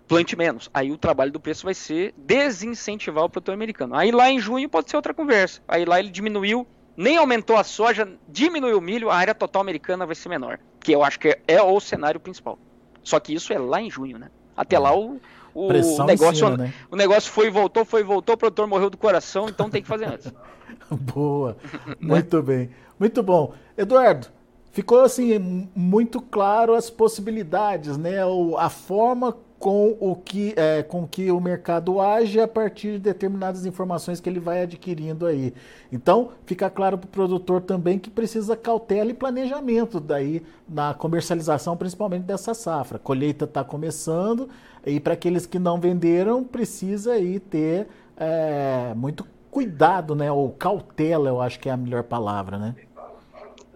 Plante 0.06 0.36
menos. 0.36 0.70
Aí 0.72 0.90
o 0.90 0.98
trabalho 0.98 1.30
do 1.30 1.40
preço 1.40 1.64
vai 1.64 1.74
ser 1.74 2.14
desincentivar 2.16 3.24
o 3.24 3.30
produtor 3.30 3.54
americano. 3.54 3.94
Aí 3.94 4.10
lá 4.10 4.30
em 4.30 4.38
junho 4.38 4.68
pode 4.68 4.90
ser 4.90 4.96
outra 4.96 5.14
conversa. 5.14 5.60
Aí 5.68 5.84
lá 5.84 5.98
ele 5.98 6.10
diminuiu 6.10 6.66
nem 6.98 7.16
aumentou 7.16 7.56
a 7.56 7.62
soja, 7.62 8.08
diminuiu 8.28 8.78
o 8.78 8.80
milho, 8.80 9.08
a 9.08 9.14
área 9.14 9.32
total 9.32 9.62
americana 9.62 10.04
vai 10.04 10.16
ser 10.16 10.28
menor. 10.28 10.58
Que 10.80 10.90
eu 10.90 11.04
acho 11.04 11.20
que 11.20 11.38
é, 11.46 11.62
o 11.62 11.78
cenário 11.78 12.18
principal. 12.18 12.58
Só 13.04 13.20
que 13.20 13.32
isso 13.32 13.52
é 13.52 13.58
lá 13.58 13.80
em 13.80 13.88
junho, 13.88 14.18
né? 14.18 14.28
Até 14.56 14.74
é. 14.74 14.78
lá 14.80 14.92
o, 14.98 15.20
o 15.54 15.68
negócio, 16.04 16.34
cima, 16.34 16.56
né? 16.56 16.74
o 16.90 16.96
negócio 16.96 17.30
foi 17.30 17.46
e 17.46 17.50
voltou, 17.50 17.84
foi 17.84 18.00
e 18.00 18.04
voltou, 18.04 18.34
o 18.34 18.38
produtor 18.38 18.66
morreu 18.66 18.90
do 18.90 18.96
coração, 18.96 19.48
então 19.48 19.70
tem 19.70 19.80
que 19.80 19.87
fazer 19.87 20.06
antes. 20.06 20.32
Boa, 20.90 21.56
muito 22.00 22.42
bem, 22.42 22.70
muito 22.98 23.22
bom. 23.22 23.54
Eduardo, 23.76 24.26
ficou 24.72 25.02
assim 25.02 25.68
muito 25.76 26.20
claro 26.20 26.74
as 26.74 26.90
possibilidades, 26.90 27.96
né? 27.96 28.16
a 28.58 28.68
forma 28.68 29.37
com 29.58 29.96
o 29.98 30.14
que 30.14 30.54
é, 30.56 30.82
com 30.82 31.06
que 31.06 31.30
o 31.30 31.40
mercado 31.40 32.00
age 32.00 32.40
a 32.40 32.46
partir 32.46 32.92
de 32.92 32.98
determinadas 33.00 33.66
informações 33.66 34.20
que 34.20 34.28
ele 34.28 34.38
vai 34.38 34.62
adquirindo 34.62 35.26
aí. 35.26 35.52
Então, 35.90 36.30
fica 36.46 36.70
claro 36.70 36.96
para 36.96 37.06
o 37.06 37.10
produtor 37.10 37.60
também 37.62 37.98
que 37.98 38.08
precisa 38.08 38.56
cautela 38.56 39.10
e 39.10 39.14
planejamento 39.14 39.98
daí 39.98 40.42
na 40.68 40.94
comercialização, 40.94 41.76
principalmente 41.76 42.22
dessa 42.22 42.54
safra. 42.54 42.96
A 42.96 43.00
colheita 43.00 43.46
está 43.46 43.64
começando 43.64 44.48
e 44.86 45.00
para 45.00 45.14
aqueles 45.14 45.44
que 45.44 45.58
não 45.58 45.80
venderam, 45.80 46.44
precisa 46.44 47.12
aí 47.14 47.40
ter 47.40 47.88
é, 48.16 48.92
muito 48.94 49.26
cuidado, 49.50 50.14
né? 50.14 50.30
Ou 50.30 50.50
cautela, 50.52 51.28
eu 51.28 51.40
acho 51.40 51.58
que 51.58 51.68
é 51.68 51.72
a 51.72 51.76
melhor 51.76 52.04
palavra, 52.04 52.58
né? 52.58 52.74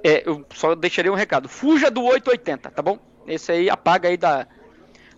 É, 0.05 0.29
eu 0.29 0.45
só 0.53 0.75
deixaria 0.75 1.13
um 1.13 1.17
recado. 1.17 1.49
Fuja 1.49 1.91
do 1.91 2.03
880, 2.03 2.71
tá 2.71 2.83
bom? 2.83 2.99
Esse 3.27 3.53
aí 3.53 3.71
apaga 3.71 4.09
aí 4.09 4.17
da. 4.17 4.47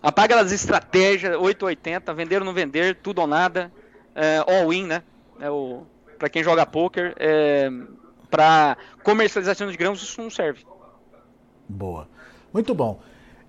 Apaga 0.05 0.35
das 0.35 0.51
estratégias 0.51 1.35
880, 1.35 2.13
vender 2.13 2.37
ou 2.37 2.45
não 2.45 2.53
vender, 2.53 2.95
tudo 3.01 3.21
ou 3.21 3.27
nada. 3.27 3.71
É, 4.13 4.37
all-in, 4.47 4.85
né? 4.85 5.01
É 5.39 5.49
o, 5.49 5.81
pra 6.19 6.29
quem 6.29 6.43
joga 6.43 6.63
poker. 6.63 7.15
É, 7.17 7.71
pra 8.29 8.77
comercialização 9.01 9.67
de 9.71 9.75
grãos, 9.75 10.03
isso 10.03 10.21
não 10.21 10.29
serve. 10.29 10.63
Boa. 11.67 12.07
Muito 12.53 12.75
bom. 12.75 13.01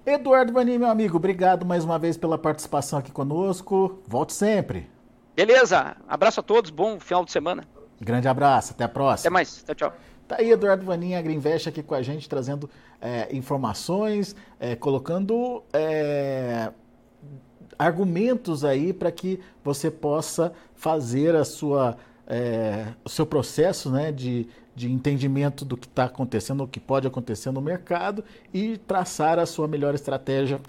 Eduardo 0.07 0.51
Vanim, 0.51 0.79
meu 0.79 0.89
amigo, 0.89 1.19
obrigado 1.19 1.67
mais 1.67 1.85
uma 1.85 1.99
vez 1.99 2.17
pela 2.17 2.39
participação 2.39 3.01
aqui 3.01 3.13
conosco. 3.13 4.01
Volte 4.07 4.33
sempre. 4.33 4.89
Beleza. 5.35 5.95
Abraço 6.09 6.41
a 6.41 6.43
todos. 6.43 6.71
Bom 6.71 6.99
final 6.99 7.23
de 7.23 7.33
semana. 7.33 7.65
Grande 8.01 8.29
abraço. 8.29 8.73
Até 8.73 8.85
a 8.85 8.89
próxima. 8.89 9.29
Até 9.29 9.31
mais. 9.31 9.63
Tchau, 9.63 9.75
tchau. 9.75 9.93
Tá 10.27 10.37
aí 10.41 10.51
Eduardo 10.51 10.85
Vaninha, 10.85 11.23
Greenvest 11.23 11.69
aqui 11.69 11.83
com 11.83 11.95
a 11.95 12.03
gente, 12.03 12.29
trazendo 12.29 12.69
é, 13.01 13.35
informações, 13.35 14.35
é, 14.59 14.75
colocando 14.75 15.63
é, 15.73 16.73
argumentos 17.79 18.65
aí 18.65 18.93
para 18.93 19.13
que 19.13 19.39
você 19.63 19.89
possa 19.89 20.53
fazer 20.75 21.37
a 21.37 21.45
sua, 21.45 21.97
é, 22.27 22.87
o 23.05 23.09
seu 23.09 23.25
processo 23.25 23.89
né, 23.89 24.11
de, 24.11 24.49
de 24.75 24.91
entendimento 24.91 25.65
do 25.65 25.77
que 25.77 25.87
está 25.87 26.07
acontecendo, 26.07 26.65
o 26.65 26.69
que 26.69 26.81
pode 26.81 27.07
acontecer 27.07 27.53
no 27.53 27.61
mercado 27.61 28.25
e 28.53 28.79
traçar 28.79 29.39
a 29.39 29.47
sua 29.47 29.69
melhor 29.69 29.95
estratégia 29.95 30.61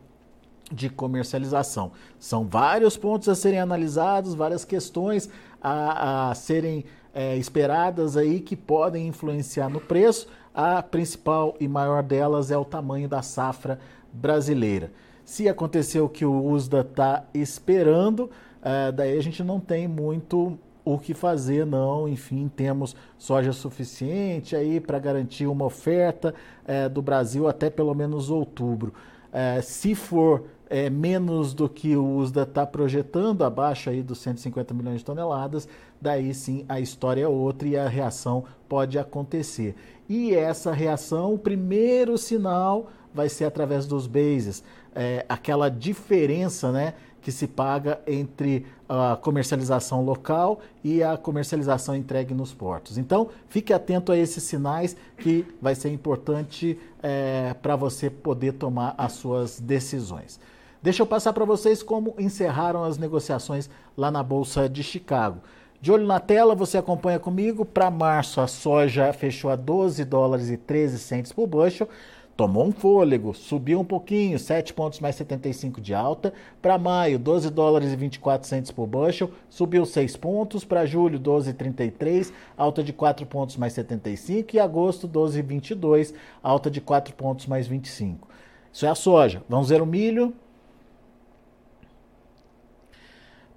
de 0.71 0.89
comercialização. 0.89 1.93
São 2.19 2.45
vários 2.45 2.97
pontos 2.97 3.29
a 3.29 3.33
serem 3.33 3.59
analisados, 3.59 4.35
várias 4.35 4.65
questões 4.65 5.29
a, 5.61 6.29
a 6.29 6.35
serem 6.35 6.85
é, 7.17 7.35
esperadas 7.35 8.15
aí 8.15 8.39
que 8.39 8.55
podem 8.55 9.07
influenciar 9.07 9.69
no 9.69 9.81
preço. 9.81 10.27
A 10.53 10.83
principal 10.83 11.57
e 11.59 11.67
maior 11.67 12.03
delas 12.03 12.51
é 12.51 12.57
o 12.57 12.63
tamanho 12.63 13.09
da 13.09 13.23
safra 13.23 13.79
brasileira. 14.13 14.91
Se 15.25 15.49
acontecer 15.49 15.99
o 15.99 16.07
que 16.07 16.23
o 16.23 16.45
USDA 16.45 16.81
está 16.81 17.25
esperando, 17.33 18.29
é, 18.61 18.91
daí 18.91 19.17
a 19.17 19.23
gente 19.23 19.43
não 19.43 19.59
tem 19.59 19.87
muito 19.87 20.59
o 20.85 20.99
que 20.99 21.15
fazer, 21.15 21.65
não. 21.65 22.07
Enfim, 22.07 22.51
temos 22.55 22.95
soja 23.17 23.51
suficiente 23.51 24.55
aí 24.55 24.79
para 24.79 24.99
garantir 24.99 25.47
uma 25.47 25.65
oferta 25.65 26.35
é, 26.67 26.87
do 26.87 27.01
Brasil 27.01 27.47
até 27.47 27.67
pelo 27.67 27.95
menos 27.95 28.29
outubro. 28.29 28.93
É, 29.33 29.59
se 29.63 29.95
for 29.95 30.45
é, 30.69 30.89
menos 30.89 31.53
do 31.53 31.67
que 31.67 31.95
o 31.95 32.17
USDA 32.17 32.43
está 32.43 32.65
projetando, 32.65 33.43
abaixo 33.43 33.89
aí 33.89 34.03
dos 34.03 34.19
150 34.19 34.73
milhões 34.73 34.99
de 34.99 35.05
toneladas, 35.05 35.67
daí 36.01 36.33
sim 36.33 36.65
a 36.67 36.79
história 36.79 37.23
é 37.23 37.27
outra 37.27 37.67
e 37.67 37.77
a 37.77 37.87
reação 37.87 38.43
pode 38.67 38.97
acontecer. 38.97 39.75
E 40.09 40.33
essa 40.33 40.71
reação, 40.71 41.33
o 41.33 41.39
primeiro 41.39 42.17
sinal 42.17 42.89
vai 43.13 43.29
ser 43.29 43.45
através 43.45 43.85
dos 43.85 44.07
bases, 44.07 44.63
é, 44.95 45.25
aquela 45.27 45.69
diferença 45.69 46.71
né, 46.71 46.93
que 47.21 47.31
se 47.31 47.47
paga 47.47 47.99
entre 48.07 48.65
a 48.87 49.17
comercialização 49.21 50.03
local 50.03 50.61
e 50.83 51.03
a 51.03 51.17
comercialização 51.17 51.95
entregue 51.95 52.33
nos 52.33 52.53
portos. 52.53 52.97
Então, 52.97 53.27
fique 53.49 53.73
atento 53.73 54.11
a 54.11 54.17
esses 54.17 54.43
sinais 54.43 54.95
que 55.17 55.45
vai 55.61 55.75
ser 55.75 55.89
importante 55.89 56.79
é, 57.03 57.53
para 57.61 57.75
você 57.75 58.09
poder 58.09 58.53
tomar 58.53 58.95
as 58.97 59.13
suas 59.13 59.59
decisões. 59.59 60.39
Deixa 60.81 61.01
eu 61.01 61.07
passar 61.07 61.33
para 61.33 61.43
vocês 61.43 61.83
como 61.83 62.15
encerraram 62.17 62.83
as 62.83 62.97
negociações 62.97 63.69
lá 63.97 64.09
na 64.09 64.23
Bolsa 64.23 64.69
de 64.69 64.83
Chicago. 64.83 65.41
De 65.79 65.91
olho 65.91 66.07
na 66.07 66.19
tela, 66.19 66.55
você 66.55 66.77
acompanha 66.77 67.19
comigo. 67.19 67.63
Para 67.63 67.91
março, 67.91 68.41
a 68.41 68.47
soja 68.47 69.13
fechou 69.13 69.51
a 69.51 69.55
12 69.55 70.03
dólares 70.05 70.49
e 70.49 70.57
13 70.57 70.97
centos 70.97 71.31
por 71.31 71.45
bushel. 71.45 71.87
Tomou 72.35 72.67
um 72.67 72.71
fôlego, 72.71 73.33
subiu 73.33 73.79
um 73.79 73.85
pouquinho, 73.85 74.37
7 74.37 74.71
pontos 74.73 74.99
mais 74.99 75.15
75 75.15 75.79
de 75.79 75.93
alta. 75.93 76.33
Para 76.61 76.77
maio, 76.77 77.19
12 77.19 77.49
dólares 77.51 77.91
e 77.91 77.95
24 77.95 78.47
centos 78.47 78.71
por 78.71 78.87
bushel, 78.87 79.31
subiu 79.49 79.85
6 79.85 80.15
pontos. 80.17 80.65
Para 80.65 80.85
julho, 80.85 81.19
12,33, 81.19 82.31
alta 82.55 82.83
de 82.83 82.91
4 82.91 83.25
pontos 83.27 83.55
mais 83.55 83.73
75. 83.73 84.55
E 84.55 84.59
agosto, 84.59 85.07
12,22, 85.07 86.13
alta 86.41 86.71
de 86.71 86.81
4 86.81 87.13
pontos 87.15 87.45
mais 87.45 87.67
25. 87.67 88.27
Isso 88.73 88.85
é 88.85 88.89
a 88.89 88.95
soja. 88.95 89.43
Vamos 89.47 89.69
ver 89.69 89.81
o 89.81 89.85
milho. 89.85 90.33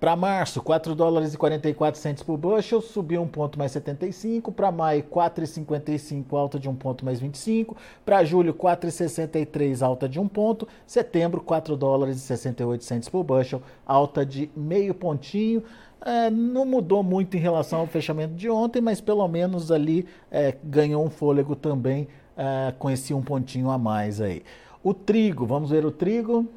Para 0.00 0.16
março, 0.16 0.62
4 0.62 0.94
dólares 0.94 1.34
e 1.34 1.36
44 1.36 2.00
centos 2.00 2.22
por 2.22 2.38
bushel, 2.38 2.80
subiu 2.80 3.20
um 3.20 3.28
ponto 3.28 3.58
mais 3.58 3.72
75. 3.72 4.50
Para 4.50 4.72
maio, 4.72 5.02
4,55, 5.02 6.24
alta 6.38 6.58
de 6.58 6.70
um 6.70 6.74
ponto 6.74 7.04
mais 7.04 7.20
25. 7.20 7.76
Para 8.02 8.24
julho, 8.24 8.54
4,63, 8.54 9.82
alta 9.82 10.08
de 10.08 10.18
um 10.18 10.26
ponto. 10.26 10.66
Setembro, 10.86 11.42
4 11.42 11.76
dólares 11.76 12.16
e 12.16 12.20
68 12.20 12.82
centos 12.82 13.10
por 13.10 13.22
bushel, 13.22 13.60
alta 13.84 14.24
de 14.24 14.50
meio 14.56 14.94
pontinho. 14.94 15.62
É, 16.00 16.30
não 16.30 16.64
mudou 16.64 17.02
muito 17.02 17.36
em 17.36 17.40
relação 17.40 17.80
ao 17.80 17.86
fechamento 17.86 18.32
de 18.32 18.48
ontem, 18.48 18.80
mas 18.80 19.02
pelo 19.02 19.28
menos 19.28 19.70
ali 19.70 20.06
é, 20.30 20.56
ganhou 20.64 21.04
um 21.04 21.10
fôlego 21.10 21.54
também 21.54 22.08
é, 22.38 22.72
com 22.78 22.90
esse 22.90 23.12
um 23.12 23.20
pontinho 23.20 23.68
a 23.68 23.76
mais 23.76 24.18
aí. 24.18 24.42
O 24.82 24.94
trigo, 24.94 25.44
vamos 25.44 25.68
ver 25.68 25.84
o 25.84 25.90
trigo. 25.90 26.48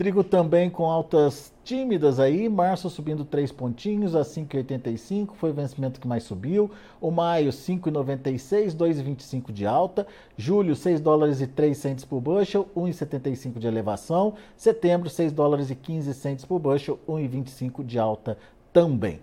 Trigo 0.00 0.24
também 0.24 0.70
com 0.70 0.86
altas 0.86 1.52
tímidas 1.62 2.18
aí, 2.18 2.48
março 2.48 2.88
subindo 2.88 3.22
3 3.22 3.52
pontinhos 3.52 4.16
a 4.16 4.22
5,85, 4.22 5.34
foi 5.34 5.50
o 5.50 5.52
vencimento 5.52 6.00
que 6.00 6.08
mais 6.08 6.22
subiu. 6.22 6.70
O 6.98 7.10
maio 7.10 7.50
5,96, 7.50 8.74
2,25 8.74 9.52
de 9.52 9.66
alta. 9.66 10.06
Julho 10.38 10.74
6 10.74 11.02
dólares 11.02 11.42
e 11.42 11.46
3 11.46 11.76
centes 11.76 12.06
por 12.06 12.18
bushel, 12.18 12.66
1,75 12.74 13.58
de 13.58 13.66
elevação. 13.66 14.32
Setembro 14.56 15.10
6 15.10 15.32
dólares 15.32 15.68
e 15.68 15.74
15 15.74 16.14
centes 16.14 16.46
por 16.46 16.58
bushel, 16.58 16.98
1,25 17.06 17.84
de 17.84 17.98
alta 17.98 18.38
também. 18.72 19.20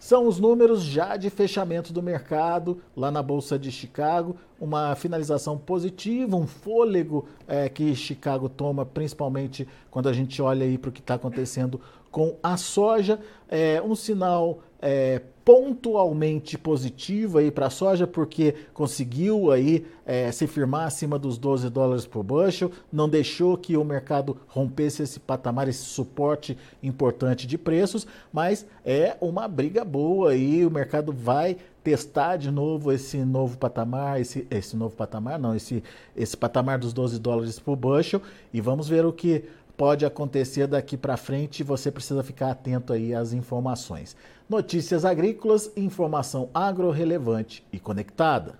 São 0.00 0.26
os 0.26 0.40
números 0.40 0.82
já 0.82 1.14
de 1.14 1.28
fechamento 1.28 1.92
do 1.92 2.02
mercado 2.02 2.80
lá 2.96 3.10
na 3.10 3.22
Bolsa 3.22 3.58
de 3.58 3.70
Chicago. 3.70 4.34
Uma 4.58 4.96
finalização 4.96 5.58
positiva, 5.58 6.34
um 6.36 6.46
fôlego 6.46 7.28
é, 7.46 7.68
que 7.68 7.94
Chicago 7.94 8.48
toma, 8.48 8.86
principalmente 8.86 9.68
quando 9.90 10.08
a 10.08 10.12
gente 10.14 10.40
olha 10.40 10.64
aí 10.64 10.78
para 10.78 10.88
o 10.88 10.92
que 10.92 11.00
está 11.00 11.16
acontecendo 11.16 11.78
com 12.10 12.34
a 12.42 12.56
soja. 12.56 13.20
É, 13.46 13.82
um 13.82 13.94
sinal 13.94 14.60
é, 14.80 15.20
pontualmente 15.50 16.56
positivo 16.56 17.38
aí 17.38 17.50
para 17.50 17.66
a 17.66 17.70
soja, 17.70 18.06
porque 18.06 18.54
conseguiu 18.72 19.50
aí 19.50 19.84
é, 20.06 20.30
se 20.30 20.46
firmar 20.46 20.86
acima 20.86 21.18
dos 21.18 21.38
12 21.38 21.68
dólares 21.68 22.06
por 22.06 22.22
bushel, 22.22 22.70
não 22.92 23.08
deixou 23.08 23.56
que 23.56 23.76
o 23.76 23.82
mercado 23.82 24.36
rompesse 24.46 25.02
esse 25.02 25.18
patamar, 25.18 25.66
esse 25.66 25.82
suporte 25.82 26.56
importante 26.80 27.48
de 27.48 27.58
preços, 27.58 28.06
mas 28.32 28.64
é 28.84 29.16
uma 29.20 29.48
briga 29.48 29.84
boa 29.84 30.30
aí, 30.30 30.64
o 30.64 30.70
mercado 30.70 31.12
vai 31.12 31.56
testar 31.82 32.36
de 32.36 32.48
novo 32.48 32.92
esse 32.92 33.16
novo 33.24 33.58
patamar, 33.58 34.20
esse, 34.20 34.46
esse 34.52 34.76
novo 34.76 34.94
patamar, 34.94 35.36
não, 35.36 35.56
esse, 35.56 35.82
esse 36.14 36.36
patamar 36.36 36.78
dos 36.78 36.92
12 36.92 37.18
dólares 37.18 37.58
por 37.58 37.74
bushel, 37.74 38.22
e 38.54 38.60
vamos 38.60 38.88
ver 38.88 39.04
o 39.04 39.12
que 39.12 39.42
pode 39.76 40.06
acontecer 40.06 40.68
daqui 40.68 40.96
para 40.96 41.16
frente, 41.16 41.64
você 41.64 41.90
precisa 41.90 42.22
ficar 42.22 42.52
atento 42.52 42.92
aí 42.92 43.12
às 43.12 43.32
informações. 43.32 44.14
Notícias 44.50 45.04
agrícolas, 45.04 45.70
informação 45.76 46.50
agro-relevante 46.52 47.64
e 47.72 47.78
conectada. 47.78 48.58